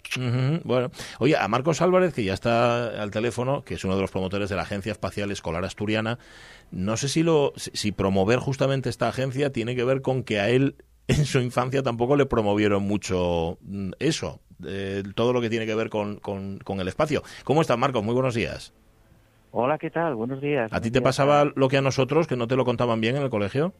Bueno, 0.63 0.91
oye, 1.19 1.35
a 1.35 1.47
Marcos 1.49 1.81
Álvarez, 1.81 2.13
que 2.13 2.23
ya 2.23 2.33
está 2.33 3.01
al 3.01 3.11
teléfono, 3.11 3.63
que 3.63 3.73
es 3.73 3.83
uno 3.83 3.95
de 3.95 4.01
los 4.01 4.11
promotores 4.11 4.47
de 4.49 4.55
la 4.55 4.61
Agencia 4.61 4.91
Espacial 4.91 5.31
Escolar 5.31 5.65
Asturiana, 5.65 6.19
no 6.71 6.95
sé 6.97 7.09
si, 7.09 7.23
lo, 7.23 7.51
si 7.55 7.91
promover 7.91 8.39
justamente 8.39 8.89
esta 8.89 9.09
agencia 9.09 9.51
tiene 9.51 9.75
que 9.75 9.83
ver 9.83 10.01
con 10.01 10.23
que 10.23 10.39
a 10.39 10.49
él 10.49 10.75
en 11.07 11.25
su 11.25 11.39
infancia 11.39 11.81
tampoco 11.81 12.15
le 12.15 12.27
promovieron 12.27 12.83
mucho 12.83 13.57
mm, 13.61 13.91
eso, 13.99 14.39
todo 15.15 15.33
lo 15.33 15.41
que 15.41 15.49
tiene 15.49 15.65
que 15.65 15.75
ver 15.75 15.89
con, 15.89 16.17
con, 16.19 16.79
el 16.79 16.87
espacio. 16.87 17.23
¿Cómo 17.43 17.61
estás, 17.61 17.77
Marcos? 17.77 18.03
Muy 18.03 18.13
buenos 18.13 18.35
días. 18.35 18.73
Hola, 19.51 19.77
¿qué 19.79 19.89
tal? 19.89 20.13
Buenos 20.13 20.41
días. 20.41 20.71
¿A 20.71 20.81
ti 20.81 20.91
te 20.91 21.01
pasaba 21.01 21.45
lo 21.55 21.69
que 21.69 21.77
a 21.77 21.81
nosotros, 21.81 22.27
que 22.27 22.35
no 22.35 22.47
te 22.47 22.55
lo 22.55 22.65
contaban 22.65 23.01
bien 23.01 23.15
en 23.15 23.23
el 23.23 23.29
colegio? 23.29 23.73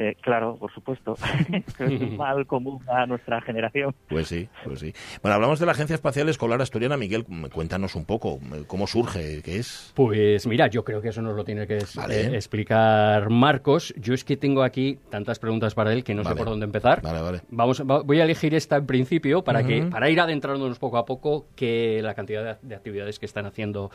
Eh, 0.00 0.16
claro, 0.18 0.56
por 0.56 0.72
supuesto. 0.72 1.14
es 1.78 1.78
un 1.78 2.16
mal 2.16 2.46
común 2.46 2.80
a 2.88 3.04
nuestra 3.04 3.42
generación. 3.42 3.94
Pues 4.08 4.28
sí, 4.28 4.48
pues 4.64 4.80
sí. 4.80 4.94
Bueno, 5.22 5.34
hablamos 5.34 5.60
de 5.60 5.66
la 5.66 5.72
Agencia 5.72 5.92
Espacial 5.92 6.26
Escolar 6.30 6.62
Asturiana. 6.62 6.96
Miguel, 6.96 7.26
cuéntanos 7.52 7.94
un 7.94 8.06
poco, 8.06 8.40
¿cómo 8.66 8.86
surge? 8.86 9.42
¿Qué 9.42 9.58
es? 9.58 9.92
Pues 9.94 10.46
mira, 10.46 10.68
yo 10.68 10.84
creo 10.84 11.02
que 11.02 11.10
eso 11.10 11.20
nos 11.20 11.36
lo 11.36 11.44
tiene 11.44 11.66
que 11.66 11.76
eh, 12.08 12.30
explicar 12.32 13.28
Marcos. 13.28 13.92
Yo 13.98 14.14
es 14.14 14.24
que 14.24 14.38
tengo 14.38 14.62
aquí 14.62 14.98
tantas 15.10 15.38
preguntas 15.38 15.74
para 15.74 15.92
él 15.92 16.02
que 16.02 16.14
no 16.14 16.24
sé 16.24 16.34
por 16.34 16.46
dónde 16.46 16.64
empezar. 16.64 17.02
Vale, 17.02 17.20
vale. 17.20 17.40
Vamos, 17.50 17.82
voy 17.84 18.20
a 18.20 18.24
elegir 18.24 18.54
esta 18.54 18.76
en 18.76 18.86
principio 18.86 19.44
para, 19.44 19.62
que, 19.64 19.82
para 19.82 20.08
ir 20.08 20.18
adentrándonos 20.18 20.78
poco 20.78 20.96
a 20.96 21.04
poco 21.04 21.44
que 21.54 22.00
la 22.02 22.14
cantidad 22.14 22.58
de, 22.58 22.68
de 22.68 22.74
actividades 22.74 23.18
que 23.18 23.26
están 23.26 23.44
haciendo 23.44 23.90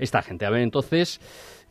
esta 0.00 0.20
gente. 0.20 0.46
A 0.46 0.50
ver, 0.50 0.62
entonces... 0.62 1.20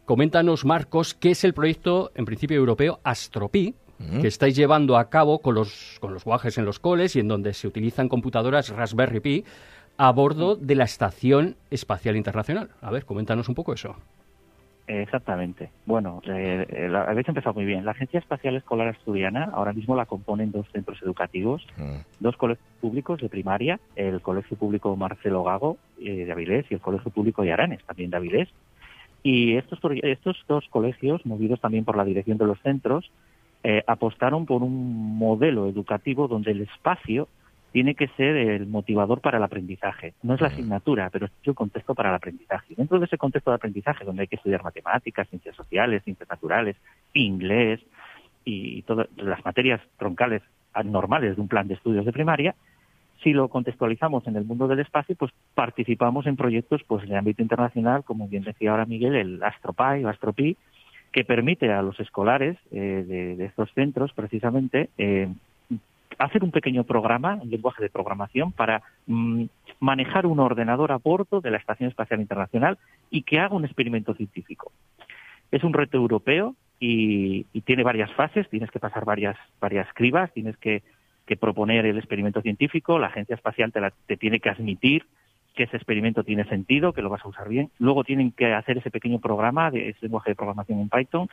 Coméntanos, 0.06 0.66
Marcos, 0.66 1.14
qué 1.14 1.32
es 1.32 1.44
el 1.44 1.54
proyecto, 1.54 2.12
en 2.16 2.26
principio 2.26 2.58
europeo, 2.58 3.00
Astropi, 3.04 3.74
que 4.20 4.28
estáis 4.28 4.54
llevando 4.54 4.98
a 4.98 5.10
cabo 5.10 5.40
con 5.40 5.56
los, 5.56 5.98
con 6.02 6.14
los 6.14 6.26
guajes 6.26 6.58
en 6.58 6.66
los 6.66 6.78
coles 6.78 7.16
y 7.16 7.22
en 7.22 7.30
donde 7.30 7.54
se 7.54 7.68
utilizan 7.68 8.10
computadoras 8.10 8.68
Raspberry 8.70 9.22
Pi 9.22 9.46
a 9.98 10.12
bordo 10.12 10.58
de 10.58 10.76
la 10.76 10.84
Estación 10.84 11.56
Espacial 11.72 12.18
Internacional. 12.18 12.72
A 12.82 12.92
ver, 12.92 13.06
coméntanos 13.06 13.48
un 13.48 13.56
poco 13.56 13.74
eso. 13.74 13.96
Exactamente. 14.86 15.70
Bueno, 15.86 16.22
eh, 16.26 16.92
habéis 16.94 17.30
empezado 17.30 17.54
muy 17.54 17.64
bien. 17.64 17.86
La 17.86 17.92
Agencia 17.92 18.20
Espacial 18.20 18.58
Escolar 18.58 18.90
Asturiana 18.90 19.46
ahora 19.54 19.72
mismo 19.72 19.96
la 19.96 20.06
componen 20.06 20.52
dos 20.52 20.68
centros 20.74 21.02
educativos, 21.02 21.66
dos 22.20 22.36
colegios 22.36 22.68
públicos 22.82 23.22
de 23.22 23.30
primaria, 23.30 23.80
el 23.96 24.22
Colegio 24.22 24.58
Público 24.58 24.94
Marcelo 24.98 25.44
Gago 25.44 25.78
eh, 26.02 26.26
de 26.26 26.32
Avilés 26.32 26.66
y 26.70 26.74
el 26.74 26.82
Colegio 26.82 27.12
Público 27.12 27.44
de 27.44 27.54
Aranes, 27.54 27.84
también 27.86 28.10
de 28.10 28.18
Avilés. 28.18 28.50
Y 29.24 29.56
estos, 29.56 29.80
estos 30.04 30.38
dos 30.48 30.68
colegios, 30.70 31.26
movidos 31.26 31.62
también 31.62 31.86
por 31.86 31.96
la 31.96 32.04
dirección 32.04 32.38
de 32.38 32.46
los 32.46 32.60
centros, 32.60 33.10
eh, 33.64 33.82
apostaron 33.88 34.46
por 34.46 34.62
un 34.62 35.18
modelo 35.18 35.68
educativo 35.68 36.28
donde 36.28 36.52
el 36.52 36.62
espacio 36.62 37.30
tiene 37.72 37.96
que 37.96 38.08
ser 38.10 38.36
el 38.36 38.68
motivador 38.68 39.22
para 39.22 39.38
el 39.38 39.44
aprendizaje. 39.44 40.14
No 40.22 40.36
es 40.36 40.42
la 40.42 40.50
asignatura, 40.50 41.10
pero 41.10 41.26
es 41.26 41.32
el 41.44 41.56
contexto 41.56 41.96
para 41.96 42.10
el 42.10 42.16
aprendizaje. 42.16 42.76
Dentro 42.76 43.00
de 43.00 43.06
ese 43.06 43.18
contexto 43.18 43.50
de 43.50 43.56
aprendizaje, 43.56 44.06
donde 44.06 44.22
hay 44.22 44.28
que 44.28 44.36
estudiar 44.36 44.64
matemáticas, 44.64 45.28
ciencias 45.30 45.56
sociales, 45.56 46.04
ciencias 46.04 46.30
naturales, 46.30 46.76
inglés 47.14 47.80
y 48.46 48.84
todas 48.84 49.08
las 49.16 49.44
materias 49.44 49.82
troncales 49.98 50.44
normales 50.84 51.36
de 51.36 51.42
un 51.42 51.48
plan 51.48 51.68
de 51.68 51.76
estudios 51.76 52.06
de 52.06 52.12
primaria, 52.12 52.54
si 53.24 53.34
lo 53.34 53.48
contextualizamos 53.48 54.28
en 54.28 54.36
el 54.36 54.46
mundo 54.46 54.68
del 54.68 54.80
espacio, 54.80 55.16
pues 55.16 55.32
participamos 55.56 56.28
en 56.28 56.36
proyectos 56.36 56.82
pues 56.88 57.08
de 57.08 57.16
ámbito 57.16 57.42
internacional, 57.42 58.04
como 58.04 58.28
bien 58.28 58.44
decía 58.44 58.72
ahora 58.72 58.86
Miguel, 58.86 59.16
el 59.16 59.44
AstroPi 59.44 60.04
o 60.04 60.10
AstroPi, 60.10 60.58
que 61.12 61.24
permite 61.24 61.72
a 61.72 61.82
los 61.82 62.00
escolares 62.00 62.58
eh, 62.72 63.36
de, 63.38 63.46
estos 63.46 63.72
centros 63.74 64.12
precisamente 64.14 64.90
eh, 64.98 65.30
hacer 66.18 66.44
un 66.44 66.52
pequeño 66.52 66.84
programa, 66.84 67.40
un 67.42 67.50
lenguaje 67.50 67.84
de 67.84 67.90
programación 67.90 68.52
para 68.52 68.82
mm, 69.08 69.46
manejar 69.80 70.26
un 70.26 70.40
ordenador 70.40 70.92
a 70.92 70.98
bordo 70.98 71.42
de 71.42 71.52
la 71.52 71.58
Estación 71.58 71.90
Espacial 71.90 72.20
Internacional 72.20 72.78
y 73.10 73.24
que 73.24 73.40
haga 73.40 73.56
un 73.56 73.66
experimento 73.66 74.14
científico. 74.14 74.72
Es 75.52 75.64
un 75.64 75.74
reto 75.74 75.98
europeo 75.98 76.56
y, 76.80 77.44
tiene 77.66 77.84
varias 77.84 78.12
fases, 78.14 78.50
tienes 78.50 78.72
que 78.72 78.80
pasar 78.80 79.06
varias, 79.06 79.38
varias 79.62 79.88
cribas, 79.94 80.34
tienes 80.34 80.58
que, 80.58 80.84
proponer 81.40 81.86
el 81.86 81.98
experimento 81.98 82.42
científico, 82.42 83.00
la 83.00 83.08
agencia 83.08 83.36
espacial 83.36 83.72
te, 83.72 83.82
te 84.08 84.18
tiene 84.18 84.40
que 84.40 84.50
admitir 84.50 85.06
que 85.56 85.64
ese 85.64 85.78
experimento 85.78 86.24
tiene 86.24 86.46
sentido, 86.46 86.94
que 86.94 87.02
lo 87.02 87.10
vas 87.10 87.24
a 87.24 87.28
usar 87.28 87.48
bien. 87.48 87.70
Luego 87.80 88.04
tienen 88.04 88.32
que 88.32 88.54
hacer 88.54 88.78
ese 88.78 88.92
pequeño 88.92 89.20
programa 89.20 89.72
de 89.72 89.90
ese 89.90 90.00
lenguaje 90.02 90.32
de 90.32 90.36
programación 90.36 90.80
en 90.80 90.90
Python, 90.90 91.30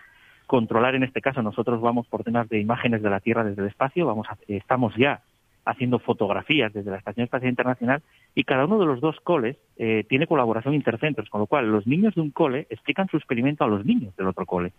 controlar 0.47 0.95
en 0.95 1.05
este 1.05 1.21
caso 1.21 1.43
nosotros 1.43 1.81
vamos 1.81 2.07
por 2.09 2.25
temas 2.25 2.49
de 2.49 2.59
imágenes 2.59 3.03
de 3.03 3.11
la 3.11 3.21
Tierra 3.21 3.45
desde 3.45 3.63
el 3.63 3.69
espacio, 3.69 4.07
vamos 4.07 4.27
estamos 4.49 4.95
ya 4.97 5.23
haciendo 5.65 5.99
fotografías 5.99 6.73
desde 6.73 6.91
la 6.91 6.97
Estación 6.97 7.25
Espacial 7.25 7.51
Internacional 7.51 8.03
y 8.35 8.45
cada 8.45 8.65
uno 8.65 8.79
de 8.79 8.87
los 8.87 9.01
dos 9.01 9.17
coles 9.21 9.57
eh, 9.77 10.05
tiene 10.09 10.27
colaboración 10.27 10.75
intercentros, 10.75 11.29
con 11.29 11.41
lo 11.41 11.47
cual 11.47 11.71
los 11.71 11.87
niños 11.87 12.15
de 12.15 12.23
un 12.23 12.31
cole 12.31 12.67
explican 12.71 13.09
su 13.09 13.17
experimento 13.17 13.65
a 13.65 13.69
los 13.69 13.85
niños 13.85 14.17
del 14.17 14.27
otro 14.27 14.47
cole. 14.47 14.73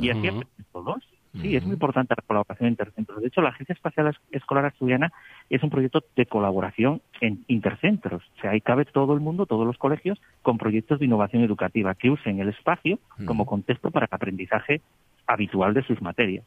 Y 0.00 0.10
así 0.10 0.28
todos. 0.72 1.02
Sí, 1.32 1.54
es 1.54 1.64
muy 1.64 1.74
importante 1.74 2.14
la 2.16 2.26
colaboración 2.26 2.70
intercentros. 2.70 3.20
De 3.20 3.28
hecho, 3.28 3.40
la 3.40 3.50
Agencia 3.50 3.72
Espacial 3.72 4.16
Escolar 4.32 4.64
Asturiana 4.64 5.12
es 5.48 5.62
un 5.62 5.70
proyecto 5.70 6.02
de 6.16 6.26
colaboración 6.26 7.02
en 7.20 7.44
intercentros. 7.46 8.22
O 8.36 8.40
sea, 8.40 8.50
ahí 8.50 8.60
cabe 8.60 8.84
todo 8.84 9.14
el 9.14 9.20
mundo, 9.20 9.46
todos 9.46 9.64
los 9.64 9.78
colegios, 9.78 10.20
con 10.42 10.58
proyectos 10.58 10.98
de 10.98 11.06
innovación 11.06 11.44
educativa 11.44 11.94
que 11.94 12.10
usen 12.10 12.40
el 12.40 12.48
espacio 12.48 12.98
como 13.26 13.46
contexto 13.46 13.92
para 13.92 14.06
el 14.06 14.14
aprendizaje 14.14 14.80
habitual 15.26 15.72
de 15.72 15.84
sus 15.84 16.02
materias. 16.02 16.44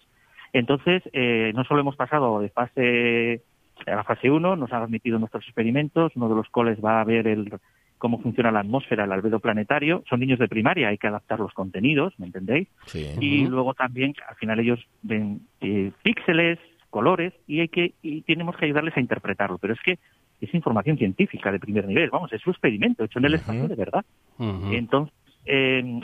Entonces, 0.51 1.01
eh, 1.13 1.53
no 1.55 1.63
solo 1.63 1.79
hemos 1.79 1.95
pasado 1.95 2.41
de 2.41 2.49
fase 2.49 3.41
la 3.85 4.03
fase 4.03 4.29
1 4.29 4.55
nos 4.55 4.71
han 4.71 4.83
admitido 4.83 5.19
nuestros 5.19 5.43
experimentos, 5.45 6.11
uno 6.15 6.29
de 6.29 6.35
los 6.35 6.49
coles 6.49 6.77
va 6.83 7.01
a 7.01 7.03
ver 7.03 7.27
el, 7.27 7.51
cómo 8.03 8.19
funciona 8.19 8.51
la 8.51 8.59
atmósfera, 8.59 9.05
el 9.05 9.13
albedo 9.13 9.39
planetario. 9.39 10.03
Son 10.09 10.19
niños 10.19 10.37
de 10.37 10.49
primaria, 10.49 10.89
hay 10.89 10.97
que 10.97 11.07
adaptar 11.07 11.39
los 11.39 11.53
contenidos, 11.53 12.13
¿me 12.19 12.25
entendéis? 12.25 12.67
Y 12.93 13.47
luego 13.47 13.73
también, 13.73 14.13
al 14.27 14.35
final 14.35 14.59
ellos 14.59 14.85
ven 15.03 15.39
eh, 15.61 15.89
píxeles, 16.03 16.59
colores, 16.89 17.31
y, 17.47 17.61
hay 17.61 17.69
que, 17.69 17.93
y 18.01 18.23
tenemos 18.23 18.57
que 18.57 18.65
ayudarles 18.65 18.97
a 18.97 18.99
interpretarlo. 18.99 19.57
Pero 19.57 19.73
es 19.73 19.79
que 19.79 19.99
es 20.41 20.53
información 20.53 20.97
científica 20.97 21.49
de 21.49 21.61
primer 21.61 21.87
nivel, 21.87 22.09
vamos, 22.09 22.33
es 22.33 22.45
un 22.45 22.51
experimento 22.51 23.05
hecho 23.05 23.19
en 23.19 23.25
el 23.25 23.35
espacio 23.35 23.69
de 23.69 23.75
verdad. 23.75 24.03
Entonces, 24.37 25.15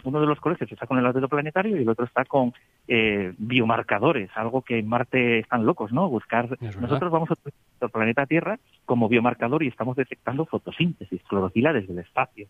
uno 0.06 0.22
de 0.22 0.26
los 0.26 0.40
colegios 0.40 0.72
está 0.72 0.88
con 0.88 1.00
el 1.00 1.06
albedo 1.06 1.28
planetario 1.28 1.76
y 1.76 1.82
el 1.82 1.90
otro 1.90 2.06
está 2.06 2.24
con 2.24 2.54
eh, 2.88 3.34
biomarcadores, 3.38 4.30
algo 4.36 4.62
que 4.62 4.80
en 4.80 4.88
Marte 4.88 5.40
están 5.40 5.66
locos, 5.66 5.92
¿no? 5.92 6.08
Buscar. 6.08 6.48
Nosotros 6.80 7.12
vamos 7.12 7.30
planeta 7.88 8.26
Tierra 8.26 8.60
como 8.86 9.08
biomarcador 9.08 9.64
y 9.64 9.68
estamos 9.68 9.96
detectando 9.96 10.46
fotosíntesis, 10.46 11.22
clorofila 11.24 11.74
desde 11.74 11.94
el 11.94 12.00
espacio. 12.00 12.48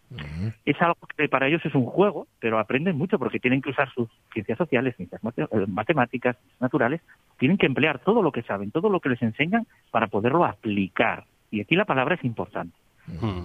Es 0.65 0.81
algo 0.81 0.97
que 1.15 1.29
para 1.29 1.47
ellos 1.47 1.65
es 1.65 1.75
un 1.75 1.85
juego, 1.85 2.27
pero 2.39 2.59
aprenden 2.59 2.97
mucho 2.97 3.19
porque 3.19 3.39
tienen 3.39 3.61
que 3.61 3.69
usar 3.69 3.91
sus 3.93 4.09
ciencias 4.33 4.57
sociales, 4.57 4.95
ciencias 4.95 5.21
eh, 5.37 5.65
matemáticas, 5.67 6.37
naturales, 6.59 7.01
tienen 7.37 7.57
que 7.57 7.65
emplear 7.65 7.99
todo 7.99 8.21
lo 8.21 8.31
que 8.31 8.43
saben, 8.43 8.71
todo 8.71 8.89
lo 8.89 8.99
que 8.99 9.09
les 9.09 9.21
enseñan 9.21 9.67
para 9.91 10.07
poderlo 10.07 10.45
aplicar. 10.45 11.25
Y 11.51 11.61
aquí 11.61 11.75
la 11.75 11.85
palabra 11.85 12.15
es 12.15 12.23
importante. 12.23 12.75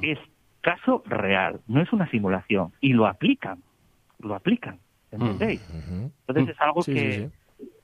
Es 0.02 0.18
caso 0.60 1.02
real, 1.06 1.60
no 1.68 1.80
es 1.80 1.92
una 1.92 2.10
simulación, 2.10 2.72
y 2.80 2.92
lo 2.92 3.06
aplican, 3.06 3.62
lo 4.18 4.34
aplican, 4.34 4.78
¿entendéis? 5.10 5.60
Entonces 6.26 6.54
es 6.54 6.60
algo 6.60 6.82
que, 6.82 7.30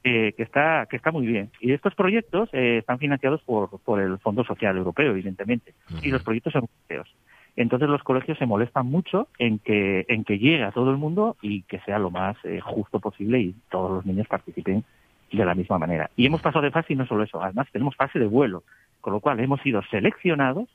que, 0.02 0.34
está, 0.38 0.86
que 0.88 0.96
está 0.96 1.12
muy 1.12 1.26
bien. 1.26 1.50
Y 1.60 1.72
estos 1.72 1.94
proyectos 1.94 2.48
eh, 2.52 2.78
están 2.78 2.98
financiados 2.98 3.42
por, 3.42 3.80
por 3.80 4.00
el 4.00 4.18
Fondo 4.18 4.44
Social 4.44 4.76
Europeo, 4.76 5.10
evidentemente, 5.10 5.74
y 6.02 6.10
los 6.10 6.22
proyectos 6.22 6.52
son 6.52 6.62
europeos. 6.62 7.14
Entonces 7.56 7.88
los 7.88 8.02
colegios 8.02 8.38
se 8.38 8.46
molestan 8.46 8.86
mucho 8.86 9.28
en 9.38 9.58
que, 9.58 10.06
en 10.08 10.24
que 10.24 10.38
llegue 10.38 10.62
a 10.62 10.72
todo 10.72 10.90
el 10.90 10.96
mundo 10.96 11.36
y 11.42 11.62
que 11.62 11.80
sea 11.80 11.98
lo 11.98 12.10
más 12.10 12.36
eh, 12.44 12.60
justo 12.60 13.00
posible 13.00 13.40
y 13.40 13.54
todos 13.70 13.90
los 13.90 14.06
niños 14.06 14.28
participen 14.28 14.84
de 15.32 15.44
la 15.44 15.54
misma 15.54 15.78
manera. 15.78 16.10
Y 16.16 16.26
hemos 16.26 16.40
pasado 16.40 16.64
de 16.64 16.70
fase 16.70 16.92
y 16.92 16.96
no 16.96 17.06
solo 17.06 17.24
eso, 17.24 17.42
además 17.42 17.68
tenemos 17.72 17.96
fase 17.96 18.18
de 18.18 18.26
vuelo, 18.26 18.62
con 19.00 19.12
lo 19.12 19.20
cual 19.20 19.40
hemos 19.40 19.60
sido 19.60 19.82
seleccionados 19.90 20.68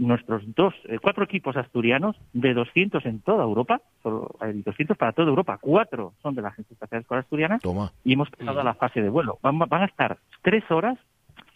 nuestros 0.00 0.42
dos, 0.54 0.74
eh, 0.84 0.98
cuatro 1.00 1.24
equipos 1.24 1.56
asturianos 1.56 2.16
de 2.32 2.54
200 2.54 3.04
en 3.06 3.20
toda 3.20 3.44
Europa, 3.44 3.80
hay 4.40 4.62
200 4.62 4.96
para 4.96 5.12
toda 5.12 5.28
Europa, 5.28 5.58
cuatro 5.60 6.14
son 6.22 6.34
de 6.34 6.42
la 6.42 6.48
Agencia 6.48 6.72
Espacial 6.72 7.02
Escolar 7.02 7.24
Asturiana 7.24 7.58
y 8.04 8.14
hemos 8.14 8.30
pasado 8.30 8.60
a 8.60 8.64
la 8.64 8.74
fase 8.74 9.02
de 9.02 9.10
vuelo. 9.10 9.38
Van, 9.42 9.60
a 9.70 9.84
estar 9.84 10.18
tres 10.42 10.68
horas 10.70 10.98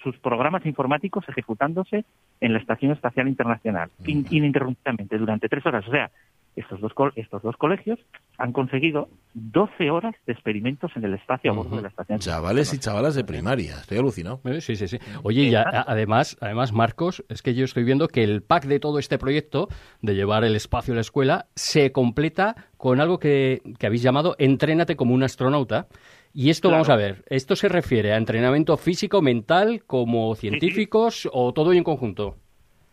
sus 0.03 0.17
programas 0.19 0.67
informáticos 0.67 1.27
ejecutándose 1.29 2.05
en 2.41 2.53
la 2.53 2.59
Estación 2.59 2.93
Espacial 2.93 3.27
Internacional, 3.27 3.91
ininterrumpidamente, 4.05 5.17
durante 5.17 5.49
tres 5.49 5.65
horas. 5.65 5.89
O 5.89 5.91
sea, 5.91 6.11
estos 6.57 6.81
dos, 6.81 6.93
estos 7.17 7.43
dos 7.43 7.57
colegios 7.57 7.99
han 8.39 8.53
conseguido 8.53 9.09
12 9.35 9.91
horas 9.91 10.15
de 10.27 10.33
experimentos 10.33 10.93
en 10.97 11.05
el 11.05 11.15
espacio 11.15 11.51
a 11.51 11.55
bordo 11.55 11.77
de 11.77 11.83
la 11.83 11.89
estación. 11.89 12.19
Chavales 12.19 12.73
y 12.73 12.79
chavalas 12.79 13.15
de 13.15 13.25
primaria, 13.25 13.77
estoy 13.81 13.99
alucinado. 13.99 14.41
Eh, 14.45 14.61
sí, 14.61 14.77
sí, 14.77 14.89
sí. 14.89 14.99
Oye, 15.23 15.43
y 15.43 15.55
además, 15.55 16.37
además, 16.41 16.73
Marcos, 16.73 17.25
es 17.29 17.43
que 17.43 17.55
yo 17.55 17.65
estoy 17.65 17.85
viendo 17.85 18.09
que 18.09 18.23
el 18.23 18.43
pack 18.43 18.67
de 18.67 18.81
todo 18.81 18.99
este 18.99 19.19
proyecto, 19.19 19.69
de 20.03 20.15
llevar 20.15 20.45
el 20.45 20.57
espacio 20.57 20.95
a 20.95 20.97
la 20.97 21.01
escuela, 21.01 21.47
se 21.55 21.93
completa 21.93 22.55
con 22.77 23.01
algo 23.01 23.19
que, 23.19 23.61
que 23.79 23.87
habéis 23.87 24.03
llamado 24.03 24.37
Entrénate 24.39 24.97
como 24.97 25.15
un 25.15 25.23
astronauta. 25.23 25.89
Y 26.33 26.51
esto, 26.51 26.71
vamos 26.71 26.89
a 26.89 26.97
ver, 26.97 27.25
¿esto 27.29 27.55
se 27.55 27.69
refiere 27.69 28.13
a 28.13 28.17
entrenamiento 28.17 28.77
físico, 28.77 29.23
mental, 29.23 29.85
como 29.87 30.35
científicos 30.35 31.29
o 31.33 31.53
todo 31.53 31.73
en 31.73 31.85
conjunto? 31.85 32.37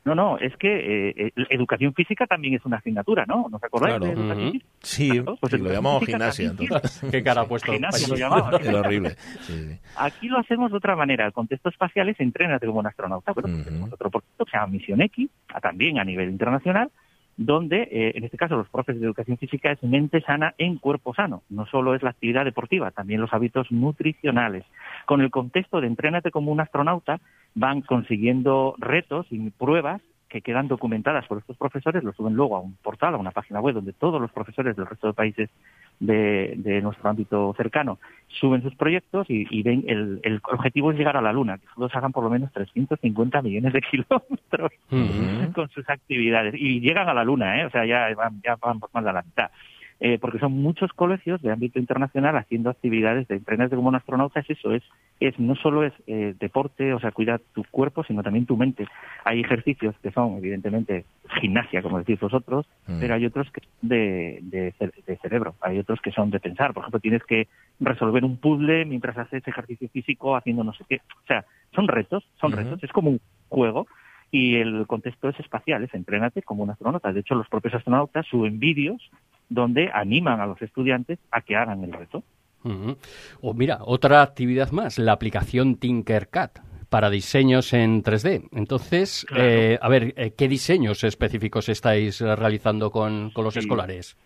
No, 0.04 0.16
no, 0.16 0.38
es 0.40 0.56
que 0.58 1.10
eh, 1.10 1.14
eh, 1.28 1.32
educación 1.50 1.94
física 1.94 2.26
también 2.26 2.56
es 2.56 2.66
una 2.66 2.78
asignatura, 2.78 3.26
¿no? 3.28 3.48
¿Nos 3.50 3.64
acordáis 3.64 4.00
de 4.00 4.12
educación 4.12 4.52
física? 4.52 4.66
Sí, 4.82 5.24
pues 5.40 5.60
lo 5.60 5.72
llamamos 5.72 6.04
gimnasia. 6.06 6.50
Entonces. 6.50 7.04
¿Qué 7.12 7.22
cara 7.22 7.42
ha 7.42 7.46
puesto? 7.46 7.72
Gimnasia 7.72 8.08
lo 8.08 8.16
llamamos. 8.16 8.62
Es 8.62 8.74
horrible. 8.74 9.16
Aquí 9.98 10.28
lo 10.28 10.40
hacemos 10.40 10.72
de 10.72 10.78
otra 10.78 10.96
manera. 10.96 11.28
El 11.28 11.34
contexto 11.34 11.70
espacial 11.70 12.10
es 12.10 12.20
entrénate 12.20 12.66
como 12.66 12.80
un 12.80 12.88
astronauta. 12.88 13.32
Pero 13.34 13.48
tenemos 13.48 13.94
otro 13.94 14.10
proyecto 14.10 14.46
que 14.46 14.52
se 14.52 14.58
llama 14.58 14.72
Misión 14.72 15.02
X, 15.02 15.30
también 15.62 16.00
a 16.00 16.04
nivel 16.04 16.30
internacional, 16.30 16.90
donde, 17.38 17.84
eh, 17.84 18.14
en 18.16 18.24
este 18.24 18.38
caso, 18.38 18.56
los 18.56 18.70
profes 18.70 19.00
de 19.00 19.06
educación 19.06 19.38
física 19.38 19.72
es 19.72 19.82
mente 19.84 20.22
sana 20.22 20.54
en 20.58 20.78
cuerpo 20.78 21.14
sano. 21.14 21.44
No 21.50 21.66
solo 21.66 21.96
es 21.96 22.04
la 22.04 22.10
actividad 22.10 22.46
deportiva, 22.46 22.92
también 22.92 23.22
los 23.22 23.34
hábitos 23.34 23.72
nutricionales. 23.72 24.66
Con 25.06 25.22
el 25.22 25.32
contexto 25.32 25.80
de 25.80 25.88
entrénate 25.88 26.32
como 26.32 26.52
un 26.52 26.60
astronauta, 26.60 27.20
van 27.56 27.82
consiguiendo 27.82 28.76
retos 28.78 29.28
y 29.30 29.50
pruebas 29.52 30.02
que 30.32 30.42
quedan 30.42 30.70
documentadas 30.70 31.28
por 31.28 31.40
estos 31.40 31.58
profesores, 31.58 32.04
lo 32.04 32.14
suben 32.14 32.36
luego 32.36 32.56
a 32.56 32.62
un 32.62 32.76
portal, 32.78 33.14
a 33.14 33.18
una 33.18 33.32
página 33.32 33.60
web 33.60 33.76
donde 33.76 33.92
todos 33.92 34.22
los 34.22 34.32
profesores 34.32 34.78
del 34.78 34.88
resto 34.88 35.08
de 35.08 35.14
países 35.14 35.50
de, 36.00 36.80
nuestro 36.82 37.10
ámbito 37.10 37.54
cercano 37.58 38.00
suben 38.28 38.64
sus 38.64 38.74
proyectos 38.76 39.28
y, 39.30 39.62
ven 39.62 39.84
el, 39.88 40.22
el, 40.24 40.42
objetivo 40.52 40.92
es 40.92 40.98
llegar 40.98 41.18
a 41.18 41.22
la 41.22 41.34
Luna, 41.34 41.58
que 41.58 41.68
todos 41.76 41.94
hagan 41.96 42.14
por 42.14 42.24
lo 42.24 42.30
menos 42.30 42.52
350 42.54 43.42
millones 43.42 43.74
de 43.74 43.82
kilómetros 43.92 44.72
con 45.54 45.70
sus 45.70 45.88
actividades. 45.90 46.56
Y 46.58 46.80
llegan 46.80 47.10
a 47.10 47.14
la 47.14 47.26
Luna, 47.26 47.62
¿eh? 47.62 47.66
o 47.66 47.70
sea, 47.70 47.86
ya 47.86 48.16
van, 48.16 48.42
ya 48.42 48.56
van 48.56 48.80
por 48.80 48.90
más 48.94 49.04
de 49.04 49.14
la 49.14 49.22
mitad. 49.22 49.52
Eh, 50.04 50.18
porque 50.20 50.40
son 50.40 50.54
muchos 50.54 50.92
colegios 50.94 51.44
de 51.44 51.52
ámbito 51.52 51.78
internacional 51.78 52.36
haciendo 52.36 52.72
actividades 52.72 53.28
de 53.28 53.38
de 53.38 53.70
como 53.76 53.90
un 53.90 53.96
astronauta, 53.96 54.40
es 54.40 54.50
eso, 54.50 54.74
es, 54.74 54.82
es 55.20 55.38
no 55.40 55.54
solo 55.54 55.84
es 55.84 55.94
eh, 56.08 56.34
deporte, 56.40 56.92
o 56.96 57.00
sea, 57.00 57.12
cuidar 57.12 57.40
tu 57.54 57.64
cuerpo, 57.70 58.04
sino 58.04 58.24
también 58.24 58.48
tu 58.48 58.58
mente. 58.58 58.88
Hay 59.26 59.42
ejercicios 59.42 59.96
que 60.02 60.10
son, 60.10 60.38
evidentemente, 60.38 61.06
gimnasia, 61.40 61.84
como 61.84 62.00
decís 62.00 62.20
vosotros, 62.20 62.66
mm. 62.88 63.00
pero 63.00 63.14
hay 63.14 63.28
otros 63.28 63.52
que 63.52 63.62
son 63.62 63.90
de, 63.90 64.40
de, 64.42 65.18
cerebro, 65.18 65.54
hay 65.62 65.78
otros 65.78 66.02
que 66.02 66.12
son 66.12 66.32
de 66.32 66.40
pensar. 66.40 66.74
Por 66.74 66.82
ejemplo, 66.82 67.00
tienes 67.00 67.24
que 67.24 67.48
resolver 67.80 68.26
un 68.26 68.38
puzzle 68.38 68.86
mientras 68.86 69.16
haces 69.20 69.48
ejercicio 69.48 69.88
físico 69.90 70.36
haciendo 70.36 70.64
no 70.64 70.74
sé 70.74 70.84
qué. 70.90 70.96
O 70.96 71.28
sea, 71.28 71.46
son 71.76 71.88
retos, 71.88 72.28
son 72.40 72.54
retos, 72.54 72.84
es 72.84 72.92
como 72.92 73.12
un 73.12 73.22
juego 73.50 73.86
y 74.32 74.56
el 74.56 74.88
contexto 74.88 75.30
es 75.30 75.40
espacial, 75.40 75.84
es 75.84 75.94
entrénate 75.94 76.42
como 76.42 76.64
un 76.64 76.72
astronauta. 76.72 77.14
De 77.14 77.20
hecho, 77.20 77.36
los 77.36 77.50
propios 77.50 77.76
astronautas 77.76 78.26
suben 78.26 78.58
vídeos 78.60 79.12
donde 79.52 79.92
animan 79.94 80.40
a 80.40 80.48
los 80.48 80.62
estudiantes 80.62 81.20
a 81.30 81.42
que 81.42 81.56
hagan 81.56 81.84
el 81.84 81.92
reto. 81.92 82.24
O 83.42 83.54
mira, 83.54 83.80
otra 83.82 84.22
actividad 84.22 84.72
más, 84.72 84.98
la 84.98 85.12
aplicación 85.12 85.76
Tinkercad 85.76 86.52
para 86.90 87.10
diseños 87.10 87.74
en 87.74 88.04
3D. 88.04 88.50
Entonces, 88.54 89.26
eh, 89.36 89.78
a 89.82 89.90
ver, 89.90 90.14
eh, 90.16 90.34
¿qué 90.38 90.48
diseños 90.48 91.04
específicos 91.04 91.70
estáis 91.70 92.22
realizando 92.22 92.92
con, 92.92 93.32
los 93.36 93.58
escolares? 93.58 94.18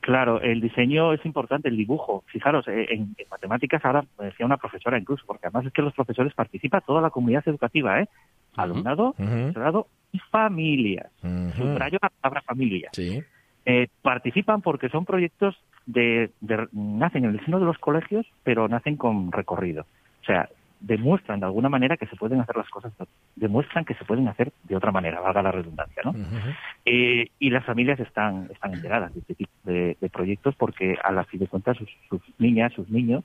Claro, 0.00 0.40
el 0.40 0.60
diseño 0.60 1.12
es 1.12 1.24
importante, 1.24 1.68
el 1.68 1.76
dibujo. 1.76 2.24
Fijaros, 2.26 2.66
eh, 2.68 2.86
en, 2.90 3.14
matemáticas 3.30 3.84
ahora 3.84 4.04
decía 4.18 4.46
una 4.46 4.56
profesora 4.56 4.98
incluso, 4.98 5.24
porque 5.26 5.46
además 5.46 5.66
es 5.66 5.72
que 5.72 5.82
los 5.82 5.94
profesores 5.94 6.32
participan 6.34 6.82
toda 6.86 7.00
la 7.00 7.10
comunidad 7.10 7.42
educativa, 7.46 8.00
¿eh? 8.00 8.08
Alumnado, 8.56 9.12
profesorado 9.12 9.86
y 10.12 10.18
familias. 10.30 11.10
Subrayo 11.56 11.98
la 12.02 12.10
palabra 12.20 12.42
familia. 12.42 12.90
Sí. 12.92 13.22
Eh, 13.70 13.86
participan 14.02 14.62
porque 14.62 14.88
son 14.88 15.04
proyectos 15.04 15.56
de, 15.86 16.30
nacen 16.72 17.24
en 17.24 17.30
el 17.30 17.44
seno 17.44 17.60
de 17.60 17.66
los 17.66 17.78
colegios, 17.78 18.26
pero 18.42 18.66
nacen 18.66 18.96
con 18.96 19.30
recorrido. 19.30 19.82
O 20.22 20.24
sea, 20.24 20.48
demuestran 20.80 21.38
de 21.38 21.46
alguna 21.46 21.68
manera 21.68 21.96
que 21.96 22.06
se 22.06 22.16
pueden 22.16 22.40
hacer 22.40 22.56
las 22.56 22.68
cosas, 22.68 22.92
demuestran 23.36 23.84
que 23.84 23.94
se 23.94 24.04
pueden 24.04 24.26
hacer 24.26 24.52
de 24.64 24.74
otra 24.74 24.90
manera, 24.90 25.20
valga 25.20 25.42
la 25.42 25.52
redundancia, 25.52 26.02
¿no? 26.04 26.14
Eh, 26.84 27.28
y 27.38 27.50
las 27.50 27.64
familias 27.64 28.00
están, 28.00 28.48
están 28.50 28.74
enteradas 28.74 29.14
de 29.14 29.20
este 29.20 29.34
tipo 29.36 29.52
de, 29.62 29.96
proyectos 30.12 30.56
porque 30.56 30.96
a 31.04 31.12
la 31.12 31.22
fin 31.24 31.38
de 31.38 31.46
cuentas 31.46 31.76
sus, 31.76 32.20
niñas, 32.38 32.72
sus 32.72 32.88
niños, 32.90 33.22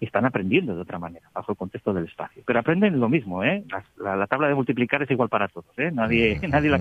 están 0.00 0.26
aprendiendo 0.26 0.76
de 0.76 0.82
otra 0.82 1.00
manera, 1.00 1.28
bajo 1.34 1.50
el 1.50 1.58
contexto 1.58 1.92
del 1.92 2.04
espacio. 2.04 2.44
Pero 2.46 2.60
aprenden 2.60 3.00
lo 3.00 3.08
mismo, 3.08 3.42
¿eh? 3.42 3.64
La, 3.96 4.28
tabla 4.28 4.46
de 4.46 4.54
multiplicar 4.54 5.02
es 5.02 5.10
igual 5.10 5.28
para 5.28 5.48
todos, 5.48 5.76
¿eh? 5.76 5.90
Nadie, 5.92 6.38
nadie 6.48 6.70
la 6.70 6.78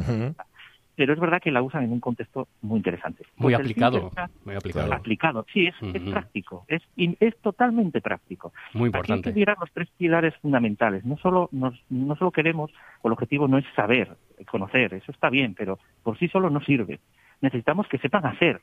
pero 0.97 1.13
es 1.13 1.19
verdad 1.19 1.39
que 1.39 1.51
la 1.51 1.61
usan 1.61 1.83
en 1.83 1.91
un 1.91 1.99
contexto 1.99 2.47
muy 2.63 2.77
interesante. 2.77 3.23
Muy 3.35 3.53
pues 3.53 3.59
aplicado. 3.59 4.11
Muy 4.43 4.55
aplicado. 4.55 4.91
aplicado. 4.91 5.45
Sí, 5.53 5.67
es, 5.67 5.75
práctico. 6.09 6.65
Es, 6.67 6.81
es 6.97 7.37
totalmente 7.37 8.01
práctico. 8.01 8.51
Muy 8.73 8.87
importante. 8.87 9.29
hay 9.29 9.33
que 9.33 9.39
mirar 9.39 9.57
los 9.59 9.71
tres 9.71 9.87
pilares 9.95 10.33
fundamentales. 10.41 11.05
No 11.05 11.15
solo, 11.17 11.49
nos, 11.51 11.79
no 11.91 12.15
solo 12.15 12.31
queremos, 12.31 12.71
o 13.03 13.09
el 13.09 13.13
objetivo 13.13 13.47
no 13.47 13.59
es 13.59 13.65
saber, 13.75 14.17
conocer, 14.49 14.95
eso 14.95 15.11
está 15.11 15.29
bien, 15.29 15.53
pero 15.53 15.77
por 16.01 16.17
sí 16.17 16.29
solo 16.29 16.49
no 16.49 16.61
sirve. 16.61 16.99
Necesitamos 17.41 17.87
que 17.87 17.99
sepan 17.99 18.25
hacer. 18.25 18.61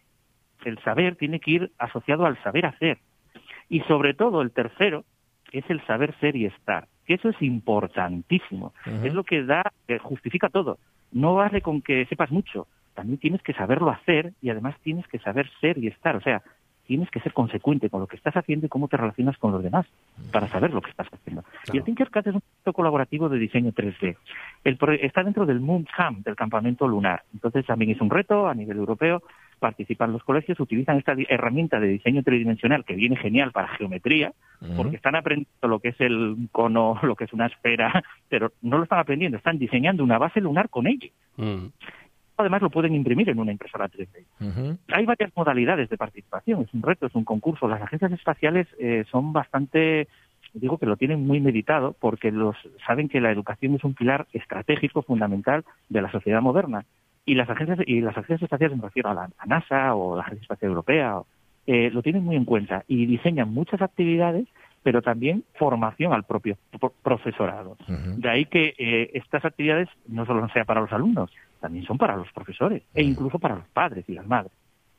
El 0.65 0.81
saber 0.81 1.15
tiene 1.15 1.39
que 1.39 1.53
ir 1.53 1.73
asociado 1.79 2.27
al 2.27 2.43
saber 2.43 2.67
hacer. 2.67 2.99
Y 3.69 3.79
sobre 3.83 4.13
todo, 4.13 4.43
el 4.43 4.51
tercero 4.51 5.05
es 5.53 5.65
el 5.71 5.87
saber 5.87 6.13
ser 6.19 6.35
y 6.35 6.47
estar. 6.47 6.89
Que 7.07 7.15
eso 7.15 7.29
es 7.29 7.41
importantísimo. 7.43 8.75
Es 9.05 9.15
lo 9.15 9.23
que 9.23 9.45
da, 9.45 9.73
que 9.87 10.01
justifica 10.01 10.49
todo 10.49 10.79
no 11.15 11.35
vale 11.35 11.63
con 11.63 11.81
que 11.81 12.05
sepas 12.07 12.31
mucho, 12.31 12.67
también 12.95 13.19
tienes 13.19 13.43
que 13.43 13.55
saberlo 13.55 13.91
hacer 13.91 14.33
y 14.43 14.51
además 14.51 14.77
tienes 14.83 15.07
que 15.09 15.19
saber 15.19 15.51
ser 15.61 15.79
y 15.79 15.87
estar. 15.89 16.17
O 16.17 16.21
sea, 16.21 16.43
tienes 16.87 17.11
que 17.11 17.21
ser 17.21 17.33
consecuente 17.33 17.89
con 17.89 18.01
lo 18.01 18.07
que 18.07 18.17
estás 18.17 18.37
haciendo 18.37 18.67
y 18.67 18.69
cómo 18.69 18.89
te 18.89 18.97
relacionas 18.97 19.39
con 19.39 19.53
los 19.53 19.63
demás 19.63 19.87
para 20.33 20.49
saber 20.49 20.73
lo 20.73 20.83
que 20.83 20.91
estás 20.91 21.09
haciendo. 21.11 21.43
Y 21.73 21.79
el 21.79 21.85
Tinkercad 21.85 22.29
es 22.29 22.35
un 22.35 22.41
proyecto 22.41 22.73
colaborativo 22.73 23.29
de 23.29 23.39
diseño 23.39 23.73
3D. 23.73 24.17
El 24.65 24.79
está 25.01 25.23
dentro 25.23 25.47
del 25.47 25.61
Moon 25.61 25.87
Camp, 25.97 26.25
del 26.25 26.37
campamento 26.37 26.87
lunar. 26.87 27.23
Entonces 27.33 27.65
también 27.65 27.93
es 27.93 28.01
un 28.01 28.11
reto 28.11 28.47
a 28.47 28.55
nivel 28.55 28.77
europeo. 28.77 29.23
Participan 29.65 30.13
los 30.13 30.23
colegios, 30.23 30.61
utilizan 30.61 30.99
esta 30.99 31.15
herramienta 31.29 31.81
de 31.81 31.89
diseño 31.89 32.23
tridimensional 32.23 32.85
que 32.85 32.95
viene 32.95 33.17
genial 33.17 33.51
para 33.51 33.69
geometría, 33.69 34.33
porque 34.77 34.97
están 34.97 35.17
aprendiendo 35.17 35.69
lo 35.69 35.81
que 35.81 35.89
es 35.89 36.01
el 36.01 36.37
cono, 36.53 36.99
lo 37.03 37.17
que 37.17 37.25
es 37.25 37.33
una 37.33 37.47
esfera, 37.47 38.05
pero 38.29 38.53
no 38.61 38.77
lo 38.77 38.83
están 38.83 38.99
aprendiendo, 38.99 39.39
están 39.39 39.59
diseñando 39.59 40.05
una 40.05 40.19
base 40.19 40.43
lunar 40.43 40.69
con 40.69 40.87
ello 40.87 41.09
además 42.37 42.63
lo 42.63 42.71
pueden 42.71 42.95
imprimir 42.95 43.29
en 43.29 43.39
una 43.39 43.53
impresora 43.53 43.89
3D. 43.89 44.79
Hay 44.93 45.07
varias 45.07 45.33
modalidades 45.37 45.89
de 45.89 45.97
participación, 45.97 46.63
es 46.63 46.75
un 46.75 46.83
reto, 46.83 47.07
es 47.07 47.15
un 47.15 47.25
concurso. 47.25 47.69
Las 47.69 47.83
agencias 47.83 48.13
espaciales 48.13 48.67
eh, 48.79 49.05
son 49.11 49.33
bastante, 49.33 50.09
digo 50.53 50.79
que 50.79 50.87
lo 50.87 50.97
tienen 50.97 51.27
muy 51.27 51.41
meditado 51.41 51.95
porque 51.99 52.33
los 52.33 52.57
saben 52.87 53.09
que 53.09 53.21
la 53.21 53.31
educación 53.31 53.75
es 53.75 53.85
un 53.85 53.95
pilar 53.95 54.27
estratégico 54.33 55.03
fundamental 55.03 55.65
de 55.89 56.03
la 56.03 56.11
sociedad 56.11 56.43
moderna. 56.43 56.85
Y 57.27 57.35
las 57.35 57.49
agencias 57.49 57.79
y 57.87 58.01
las 58.01 58.17
agencias 58.17 58.43
espaciales, 58.43 58.77
me 58.77 58.85
refiero 58.85 59.11
a 59.11 59.15
la 59.15 59.31
NASA 59.47 59.95
o 59.95 60.17
la 60.17 60.23
Agencia 60.23 60.43
Espacial 60.43 60.71
Europea, 60.71 61.21
eh, 61.67 61.91
lo 61.91 62.03
tienen 62.03 62.25
muy 62.25 62.37
en 62.37 62.45
cuenta 62.45 62.85
y 62.87 63.07
diseñan 63.07 63.53
muchas 63.53 63.81
actividades 63.81 64.47
pero 64.85 65.01
también 65.01 65.45
formación 65.55 66.13
al 66.13 66.25
propio 66.25 66.59
profesorado. 67.03 67.77
De 67.89 68.29
ahí 68.29 68.45
que 68.45 68.75
eh, 68.79 69.11
estas 69.15 69.43
actividades 69.45 69.89
no 70.07 70.27
solo 70.27 70.47
sean 70.51 70.67
para 70.67 70.83
los 70.83 70.93
alumnos, 70.93 71.31
también 71.59 71.87
son 71.87 71.97
para 71.97 72.17
los 72.17 72.31
profesores 72.33 72.83
e 72.95 73.03
incluso 73.03 73.39
para 73.39 73.57
los 73.57 73.67
padres 73.69 74.05
y 74.07 74.13
las 74.13 74.27
madres, 74.27 74.53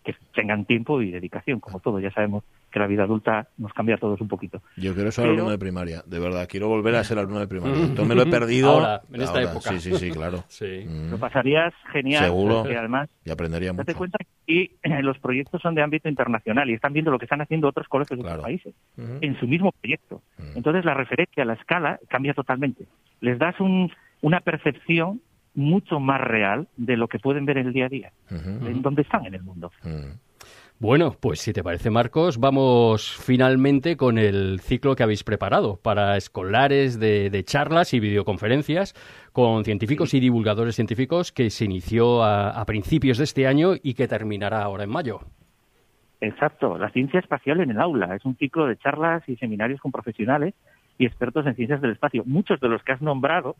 que 0.05 0.15
tengan 0.33 0.65
tiempo 0.65 1.01
y 1.01 1.11
dedicación, 1.11 1.59
como 1.59 1.79
todo. 1.79 1.99
Ya 1.99 2.11
sabemos 2.11 2.43
que 2.71 2.79
la 2.79 2.87
vida 2.87 3.03
adulta 3.03 3.47
nos 3.57 3.73
cambia 3.73 3.95
a 3.95 3.97
todos 3.97 4.21
un 4.21 4.27
poquito. 4.27 4.61
Yo 4.77 4.93
quiero 4.93 5.11
ser 5.11 5.25
alumno 5.25 5.49
de 5.49 5.57
primaria, 5.57 6.03
de 6.05 6.19
verdad, 6.19 6.47
quiero 6.49 6.69
volver 6.69 6.95
a 6.95 7.03
ser 7.03 7.17
alumno 7.17 7.39
de 7.39 7.47
primaria. 7.47 7.75
Entonces 7.75 8.07
me 8.07 8.15
lo 8.15 8.21
he 8.21 8.25
perdido. 8.31 8.69
Ahora, 8.69 9.01
en 9.11 9.21
esta 9.21 9.41
época. 9.41 9.71
Sí, 9.71 9.79
sí, 9.79 9.97
sí, 9.97 10.11
claro. 10.11 10.43
sí. 10.47 10.85
Mm. 10.87 11.11
Lo 11.11 11.17
pasarías 11.17 11.73
genial. 11.91 12.25
Seguro. 12.25 12.63
además, 12.63 13.09
y 13.25 13.31
aprendería 13.31 13.73
mucho. 13.73 13.83
Date 13.83 13.95
cuenta 13.95 14.19
que 14.45 14.71
los 15.01 15.17
proyectos 15.19 15.61
son 15.61 15.75
de 15.75 15.81
ámbito 15.81 16.07
internacional 16.07 16.69
y 16.69 16.73
están 16.73 16.93
viendo 16.93 17.11
lo 17.11 17.17
que 17.17 17.25
están 17.25 17.41
haciendo 17.41 17.67
otros 17.67 17.87
colegios 17.87 18.19
de 18.19 18.25
otros 18.25 18.43
países 18.43 18.73
en 18.97 19.39
su 19.39 19.47
mismo 19.47 19.71
proyecto. 19.71 20.21
Entonces 20.55 20.85
la 20.85 20.93
referencia, 20.93 21.43
la 21.45 21.53
escala 21.53 21.99
cambia 22.07 22.33
totalmente. 22.33 22.85
Les 23.21 23.39
das 23.39 23.59
un, 23.59 23.91
una 24.21 24.41
percepción 24.41 25.21
mucho 25.55 25.99
más 25.99 26.21
real 26.21 26.67
de 26.77 26.97
lo 26.97 27.07
que 27.07 27.19
pueden 27.19 27.45
ver 27.45 27.57
en 27.57 27.67
el 27.67 27.73
día 27.73 27.85
a 27.85 27.89
día, 27.89 28.11
en 28.29 28.81
donde 28.81 29.01
están 29.01 29.25
en 29.25 29.35
el 29.35 29.43
mundo. 29.43 29.71
Bueno, 30.77 31.15
pues 31.21 31.39
si 31.39 31.53
te 31.53 31.63
parece, 31.63 31.89
Marcos, 31.89 32.37
vamos 32.37 33.15
finalmente 33.17 33.95
con 33.95 34.17
el 34.17 34.59
ciclo 34.59 34.93
que 34.93 35.03
habéis 35.03 35.23
preparado 35.23 35.79
para 35.81 36.17
escolares 36.17 36.99
de, 36.99 37.43
charlas 37.45 37.93
y 37.93 38.01
videoconferencias 38.01 38.93
con 39.31 39.63
científicos 39.63 40.13
y 40.13 40.19
divulgadores 40.19 40.75
científicos 40.75 41.31
que 41.31 41.49
se 41.49 41.63
inició 41.63 42.25
a, 42.25 42.63
principios 42.65 43.17
de 43.17 43.23
este 43.23 43.47
año 43.47 43.75
y 43.81 43.93
que 43.93 44.09
terminará 44.09 44.63
ahora 44.63 44.83
en 44.83 44.89
mayo. 44.89 45.21
Exacto, 46.19 46.77
la 46.77 46.89
ciencia 46.89 47.21
espacial 47.21 47.61
en 47.61 47.71
el 47.71 47.79
aula. 47.79 48.13
Es 48.13 48.25
un 48.25 48.35
ciclo 48.35 48.67
de 48.67 48.75
charlas 48.75 49.23
y 49.29 49.37
seminarios 49.37 49.79
con 49.79 49.93
profesionales 49.93 50.55
y 50.97 51.05
expertos 51.05 51.45
en 51.45 51.55
ciencias 51.55 51.81
del 51.81 51.91
espacio. 51.91 52.23
Muchos 52.25 52.59
de 52.59 52.69
los 52.69 52.83
que 52.83 52.93
has 52.93 53.01
nombrado 53.01 53.55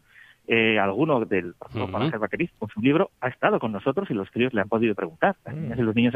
eh, 0.48 0.78
alguno 0.78 1.26
del 1.26 1.56
profesor 1.56 1.90
uh 1.90 2.60
con 2.60 2.70
su 2.70 2.80
libro, 2.80 3.10
ha 3.20 3.30
estado 3.30 3.60
con 3.60 3.72
nosotros 3.72 4.10
y 4.12 4.14
los 4.14 4.30
críos 4.30 4.54
le 4.54 4.62
han 4.62 4.70
podido 4.70 4.94
preguntar. 4.94 5.36
Mm. 5.46 5.80
Los 5.80 5.96
niños 5.96 6.14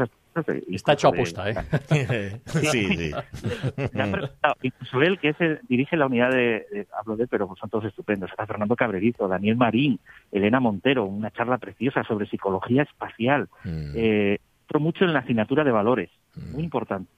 Está 0.68 0.92
hecho 0.92 1.08
apuesta, 1.08 1.50
¿eh? 1.50 1.54
sí, 2.46 2.96
sí. 2.96 3.10
Incluso 4.62 5.02
él, 5.02 5.18
que 5.18 5.30
es 5.30 5.68
dirige 5.68 5.96
la 5.96 6.06
unidad 6.06 6.30
de, 6.30 6.86
hablo 6.96 7.16
de 7.16 7.26
pero 7.26 7.52
son 7.58 7.70
todos 7.70 7.86
estupendos. 7.86 8.30
Está 8.30 8.46
Fernando 8.46 8.76
Cabrerizo, 8.76 9.26
Daniel 9.26 9.56
Marín, 9.56 9.98
Elena 10.30 10.60
Montero, 10.60 11.06
una 11.06 11.32
charla 11.32 11.58
preciosa 11.58 12.04
sobre 12.04 12.26
psicología 12.26 12.82
espacial. 12.82 13.48
Mm. 13.64 13.92
Eh, 13.96 14.38
mucho 14.78 15.04
en 15.04 15.12
la 15.12 15.18
asignatura 15.18 15.64
de 15.64 15.72
valores, 15.72 16.10
mm. 16.36 16.52
muy 16.52 16.62
importante. 16.62 17.10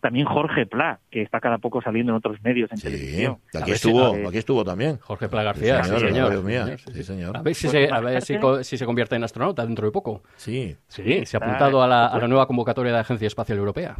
También 0.00 0.24
Jorge 0.24 0.64
Pla, 0.64 0.98
que 1.10 1.20
está 1.20 1.40
cada 1.40 1.58
poco 1.58 1.82
saliendo 1.82 2.12
en 2.12 2.16
otros 2.16 2.42
medios 2.42 2.72
en 2.72 2.80
televisión. 2.80 3.38
Aquí 3.54 3.72
estuvo, 3.72 4.28
aquí 4.28 4.38
estuvo 4.38 4.64
también. 4.64 4.96
Jorge 4.98 5.28
Pla 5.28 5.42
García, 5.42 5.84
sí, 5.84 5.98
señor. 5.98 6.78
Sí, 6.92 7.02
señor. 7.02 7.36
A 7.36 7.42
ver, 7.42 7.54
si 7.54 7.68
se, 7.68 7.90
a 7.90 8.00
ver 8.00 8.22
si, 8.22 8.76
se 8.78 8.86
convierte 8.86 9.16
en 9.16 9.24
astronauta 9.24 9.64
dentro 9.66 9.86
de 9.86 9.92
poco. 9.92 10.22
Sí. 10.36 10.74
Sí, 10.88 11.26
se 11.26 11.36
ha 11.36 11.40
apuntado 11.40 11.82
a 11.82 11.86
la, 11.86 12.06
a 12.06 12.18
la 12.18 12.28
nueva 12.28 12.46
convocatoria 12.46 12.92
de 12.92 12.96
la 12.96 13.02
Agencia 13.02 13.26
Espacial 13.26 13.58
Europea. 13.58 13.94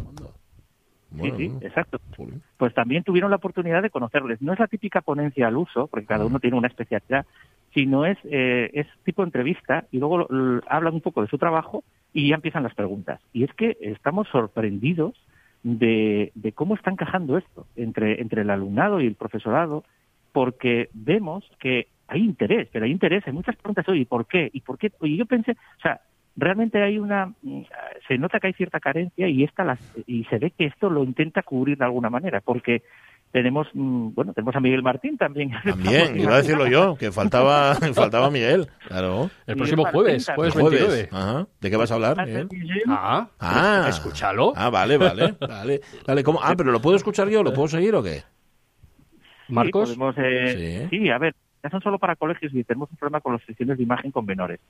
sí, 1.21 1.33
sí, 1.37 1.53
exacto. 1.61 2.01
Pues 2.57 2.73
también 2.73 3.05
tuvieron 3.05 3.31
la 3.31 3.37
oportunidad 3.37 3.83
de 3.83 3.91
conocerles. 3.91 4.41
No 4.41 4.55
es 4.55 4.59
la 4.59 4.69
típica 4.69 5.03
ponencia 5.03 5.49
al 5.49 5.57
uso, 5.59 5.87
porque 5.87 6.07
cada 6.07 6.25
uno 6.25 6.41
tiene 6.41 6.57
una 6.57 6.69
especialidad, 6.69 7.27
sino 7.75 8.07
es, 8.07 8.17
eh, 8.25 8.71
es 8.73 8.87
tipo 9.05 9.23
entrevista 9.23 9.85
y 9.91 9.99
luego 9.99 10.27
hablan 10.67 10.95
un 10.95 11.01
poco 11.03 11.21
de 11.21 11.29
su 11.29 11.37
trabajo 11.37 11.85
y 12.15 12.31
ya 12.31 12.37
empiezan 12.37 12.63
las 12.63 12.75
preguntas. 12.75 13.21
Y 13.35 13.45
es 13.45 13.53
que 13.53 13.77
estamos 13.81 14.29
sorprendidos 14.29 15.15
de, 15.63 16.33
cómo 16.55 16.75
está 16.75 16.91
encajando 16.91 17.37
esto 17.37 17.67
entre, 17.77 18.21
entre 18.21 18.43
el 18.43 18.51
alumnado 18.51 19.01
y 19.01 19.07
el 19.07 19.15
profesorado, 19.15 19.85
porque 20.33 20.89
vemos 20.93 21.45
que 21.59 21.89
hay 22.09 22.23
interés, 22.23 22.69
pero 22.73 22.85
hay 22.85 22.91
interés, 22.91 23.27
hay 23.27 23.33
muchas 23.33 23.57
preguntas, 23.57 23.89
oye, 23.89 24.01
¿y 24.01 24.05
por 24.05 24.27
qué? 24.27 24.51
¿Y 24.53 24.61
por 24.61 24.79
qué? 24.79 24.93
Y 25.03 25.17
yo 25.17 25.27
pensé, 25.27 25.53
o 25.53 25.81
sea, 25.83 26.01
realmente 26.37 26.83
hay 26.83 26.99
una, 26.99 27.33
se 28.09 28.19
nota 28.19 28.41
que 28.41 28.49
hay 28.49 28.53
cierta 28.55 28.81
carencia 28.81 29.29
y 29.29 29.45
esta 29.45 29.65
las, 29.65 29.81
y 30.07 30.25
se 30.25 30.39
ve 30.39 30.51
que 30.51 30.67
esto 30.67 30.91
lo 30.91 31.05
intenta 31.05 31.43
cubrir 31.43 31.79
de 31.79 31.85
alguna 31.85 32.11
manera, 32.11 32.41
porque 32.41 32.83
tenemos 33.33 33.69
mm, 33.75 34.11
bueno 34.15 34.33
tenemos 34.33 34.55
a 34.57 34.61
Miguel 34.61 34.83
Martín 34.83 35.17
también. 35.17 35.51
También 35.65 36.19
iba 36.21 36.35
a 36.35 36.39
decirlo 36.39 36.67
yo 36.67 36.97
que 36.97 37.13
faltaba 37.13 37.75
faltaba 37.95 38.31
Miguel 38.31 38.69
claro. 38.87 39.31
El 39.47 39.57
próximo 39.57 39.85
jueves 39.87 40.31
jueves 40.35 40.55
29 40.55 41.09
Ajá. 41.13 41.47
de 41.61 41.71
qué 41.71 41.77
vas 41.77 41.91
a 41.91 41.95
hablar 41.95 42.27
Miguel? 42.27 42.49
ah. 42.89 43.29
Ah. 43.39 43.87
Escúchalo. 43.89 44.53
Ah 44.57 44.71
vale 44.71 44.97
vale 44.97 45.35
vale. 45.41 45.81
Vale 46.07 46.25
cómo 46.25 46.41
ah 46.43 46.55
pero 46.57 46.73
lo 46.73 46.81
puedo 46.81 46.97
escuchar 46.97 47.29
yo 47.29 47.43
lo 47.43 47.53
puedo 47.53 47.69
seguir 47.69 47.95
o 47.95 48.03
qué 48.03 48.23
Marcos 49.49 49.97
eh, 50.17 50.87
sí, 50.91 51.11
a 51.11 51.19
ver 51.19 51.35
ya 51.63 51.71
son 51.71 51.81
solo 51.83 51.99
para 51.99 52.17
colegios 52.17 52.55
y 52.55 52.65
tenemos 52.65 52.91
un 52.91 52.97
problema 52.97 53.21
con 53.21 53.35
las 53.35 53.43
sesiones 53.43 53.77
de 53.77 53.83
imagen 53.83 54.11
con 54.11 54.25
menores. 54.25 54.61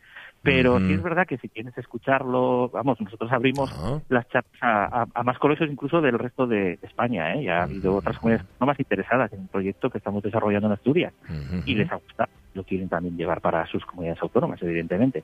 Pero 0.43 0.79
sí 0.81 0.93
es 0.93 1.03
verdad 1.03 1.27
que 1.27 1.39
si 1.39 1.49
quieres 1.49 1.77
escucharlo, 1.79 2.69
vamos, 2.71 3.01
nosotros 3.01 3.31
abrimos 3.33 3.71
las 4.09 4.29
charlas 4.29 4.51
a, 4.61 5.23
más 5.23 5.39
colegios 5.39 5.71
incluso 5.71 6.01
del 6.01 6.19
resto 6.19 6.47
de, 6.47 6.79
España, 6.83 7.35
¿eh? 7.35 7.45
Ya 7.45 7.61
ha 7.61 7.63
habido 7.65 7.97
otras 7.97 8.19
comunidades 8.19 8.47
no 8.59 8.67
más 8.67 8.79
interesadas 8.79 9.33
en 9.33 9.41
un 9.41 9.49
proyecto 9.49 9.91
que 9.91 9.99
estamos 9.99 10.23
desarrollando 10.23 10.67
en 10.67 10.73
Asturias 10.73 11.13
y 11.65 11.75
les 11.75 11.91
ha 11.91 11.97
gustado. 11.97 12.31
Lo 12.55 12.65
quieren 12.65 12.89
también 12.89 13.17
llevar 13.17 13.41
para 13.41 13.65
sus 13.67 13.85
comunidades 13.85 14.21
autónomas, 14.23 14.61
evidentemente. 14.63 15.23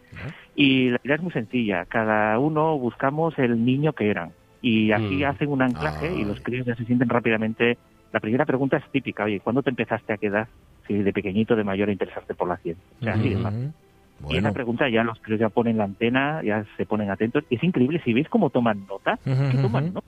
Y 0.54 0.90
la 0.90 1.00
idea 1.02 1.16
es 1.16 1.22
muy 1.22 1.32
sencilla. 1.32 1.84
Cada 1.86 2.38
uno 2.38 2.78
buscamos 2.78 3.36
el 3.38 3.64
niño 3.64 3.92
que 3.92 4.10
eran. 4.10 4.32
Y 4.62 4.92
así 4.92 5.16
mm. 5.16 5.24
hacen 5.24 5.48
un 5.50 5.62
anclaje 5.62 6.12
y 6.14 6.24
los 6.24 6.40
críos 6.40 6.66
ya 6.66 6.74
se 6.74 6.84
sienten 6.84 7.08
rápidamente 7.08 7.78
la 8.12 8.20
primera 8.20 8.44
pregunta 8.44 8.76
es 8.76 8.84
típica, 8.90 9.24
oye, 9.24 9.40
¿cuándo 9.40 9.62
te 9.62 9.70
empezaste 9.70 10.12
a 10.12 10.16
quedar 10.16 10.48
si 10.86 10.94
de 10.94 11.12
pequeñito, 11.12 11.56
de 11.56 11.64
mayor, 11.64 11.88
a 11.88 11.92
interesarte 11.92 12.34
por 12.34 12.48
la 12.48 12.56
ciencia? 12.58 12.84
O 13.00 13.04
sea, 13.04 13.14
así 13.14 13.30
de 13.30 13.70
Y 14.30 14.36
esa 14.36 14.52
pregunta 14.52 14.88
ya 14.88 15.02
los 15.02 15.18
críos 15.20 15.40
ya 15.40 15.48
ponen 15.48 15.78
la 15.78 15.84
antena, 15.84 16.42
ya 16.42 16.64
se 16.76 16.86
ponen 16.86 17.10
atentos. 17.10 17.44
Es 17.50 17.62
increíble, 17.62 18.00
si 18.04 18.12
veis 18.12 18.28
cómo 18.28 18.50
toman 18.50 18.86
nota, 18.86 19.18
que 19.24 19.58
toman 19.58 19.92
nota. 19.92 20.06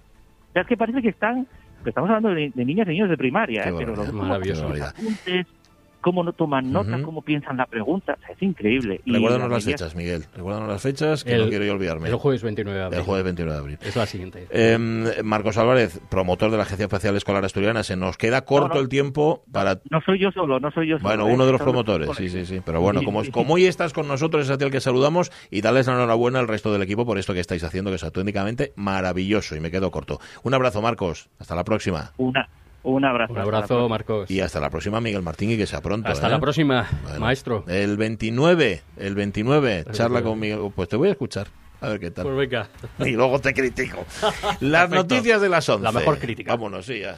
O 0.48 0.52
sea, 0.52 0.62
es 0.62 0.68
que 0.68 0.76
parece 0.76 1.02
que 1.02 1.10
están, 1.10 1.46
estamos 1.84 2.08
hablando 2.10 2.30
de, 2.30 2.52
niñas 2.54 2.86
y 2.88 2.92
niños 2.92 3.10
de 3.10 3.16
primaria, 3.16 3.68
¿eh? 3.68 3.74
pero 3.76 3.94
los 3.94 4.08
apuntes, 4.08 5.46
cómo 6.00 6.22
no 6.22 6.32
toman 6.32 6.72
nota, 6.72 7.02
cómo 7.02 7.22
piensan 7.22 7.56
la 7.56 7.66
pregunta. 7.66 8.16
es 8.28 8.42
increíble. 8.42 9.00
Recuérdanos 9.04 9.50
las 9.50 9.64
fechas, 9.64 9.94
Miguel. 9.94 10.24
Recuérdanos 10.34 10.68
las 10.68 10.82
fechas, 10.82 11.24
que 11.24 11.36
no 11.36 11.48
quiero 11.48 11.64
yo 11.64 11.72
olvidarme. 11.72 12.08
El 12.08 12.16
jueves 12.16 12.42
29 12.42 12.78
de 12.78 12.84
abril. 12.84 12.98
El 12.98 13.04
jueves 13.04 13.24
29 13.24 13.52
de 13.52 13.58
abril. 13.58 13.78
Es 13.82 13.96
la 13.96 14.06
siguiente. 14.06 14.46
Em, 14.50 15.04
Marcos 15.24 15.58
Álvarez, 15.58 16.00
promotor 16.08 16.50
de 16.50 16.56
la 16.56 16.62
Agencia 16.64 16.84
Espacial 16.84 17.16
Escolar 17.16 17.44
Asturiana. 17.44 17.82
Se 17.82 17.96
nos 17.96 18.16
queda 18.16 18.44
corto 18.44 18.80
el 18.80 18.88
tiempo 18.88 19.42
para... 19.52 19.80
No 19.90 20.00
soy 20.00 20.18
yo 20.18 20.30
solo, 20.30 20.60
no 20.60 20.70
soy 20.70 20.88
yo 20.88 20.98
solo. 20.98 21.08
Bueno, 21.08 21.26
uno 21.26 21.46
de 21.46 21.52
los 21.52 21.60
promotores, 21.60 22.08
sí, 22.16 22.28
sí, 22.28 22.46
sí. 22.46 22.60
Pero 22.64 22.80
bueno, 22.80 23.02
como, 23.02 23.22
como 23.30 23.54
hoy 23.54 23.66
estás 23.66 23.92
con 23.92 24.08
nosotros, 24.08 24.44
es 24.44 24.50
a 24.50 24.58
ti 24.58 24.64
el 24.64 24.70
que 24.70 24.80
saludamos 24.80 25.30
y 25.50 25.60
darles 25.60 25.86
la 25.86 25.94
enhorabuena 25.94 26.38
al 26.38 26.48
resto 26.48 26.72
del 26.72 26.82
equipo 26.82 27.04
por 27.06 27.18
esto 27.18 27.34
que 27.34 27.40
estáis 27.40 27.64
haciendo, 27.64 27.90
que 27.90 27.96
es 27.96 28.04
auténticamente 28.04 28.72
maravilloso. 28.76 29.56
Y 29.56 29.60
me 29.60 29.70
quedo 29.70 29.90
corto. 29.90 30.20
Un 30.42 30.54
abrazo, 30.54 30.82
Marcos. 30.82 31.28
Hasta 31.38 31.54
la 31.54 31.64
próxima. 31.64 32.12
Una. 32.16 32.48
Un 32.82 33.04
abrazo. 33.04 33.32
Un 33.32 33.38
abrazo, 33.38 33.88
Marcos. 33.88 34.30
Y 34.30 34.40
hasta 34.40 34.60
la 34.60 34.70
próxima, 34.70 35.00
Miguel 35.00 35.22
Martín, 35.22 35.50
y 35.50 35.56
que 35.56 35.66
sea 35.66 35.80
pronto. 35.80 36.08
Hasta 36.08 36.28
¿eh? 36.28 36.30
la 36.30 36.40
próxima, 36.40 36.88
maestro. 37.18 37.64
El 37.66 37.96
29, 37.96 38.82
el 38.96 39.14
29, 39.14 39.86
charla 39.92 40.22
con 40.22 40.38
Miguel. 40.38 40.70
Pues 40.74 40.88
te 40.88 40.96
voy 40.96 41.08
a 41.08 41.12
escuchar. 41.12 41.48
A 41.80 41.88
ver 41.90 42.00
qué 42.00 42.10
tal. 42.10 42.24
Pues 42.24 42.36
venga. 42.36 42.68
Y 43.06 43.12
luego 43.12 43.38
te 43.40 43.54
critico. 43.54 44.04
Las 44.60 44.90
noticias 44.90 45.40
de 45.40 45.48
las 45.48 45.68
11. 45.68 45.84
La 45.84 45.92
mejor 45.92 46.18
crítica. 46.18 46.52
Vámonos, 46.52 46.86
sí, 46.86 47.00
ya. 47.00 47.16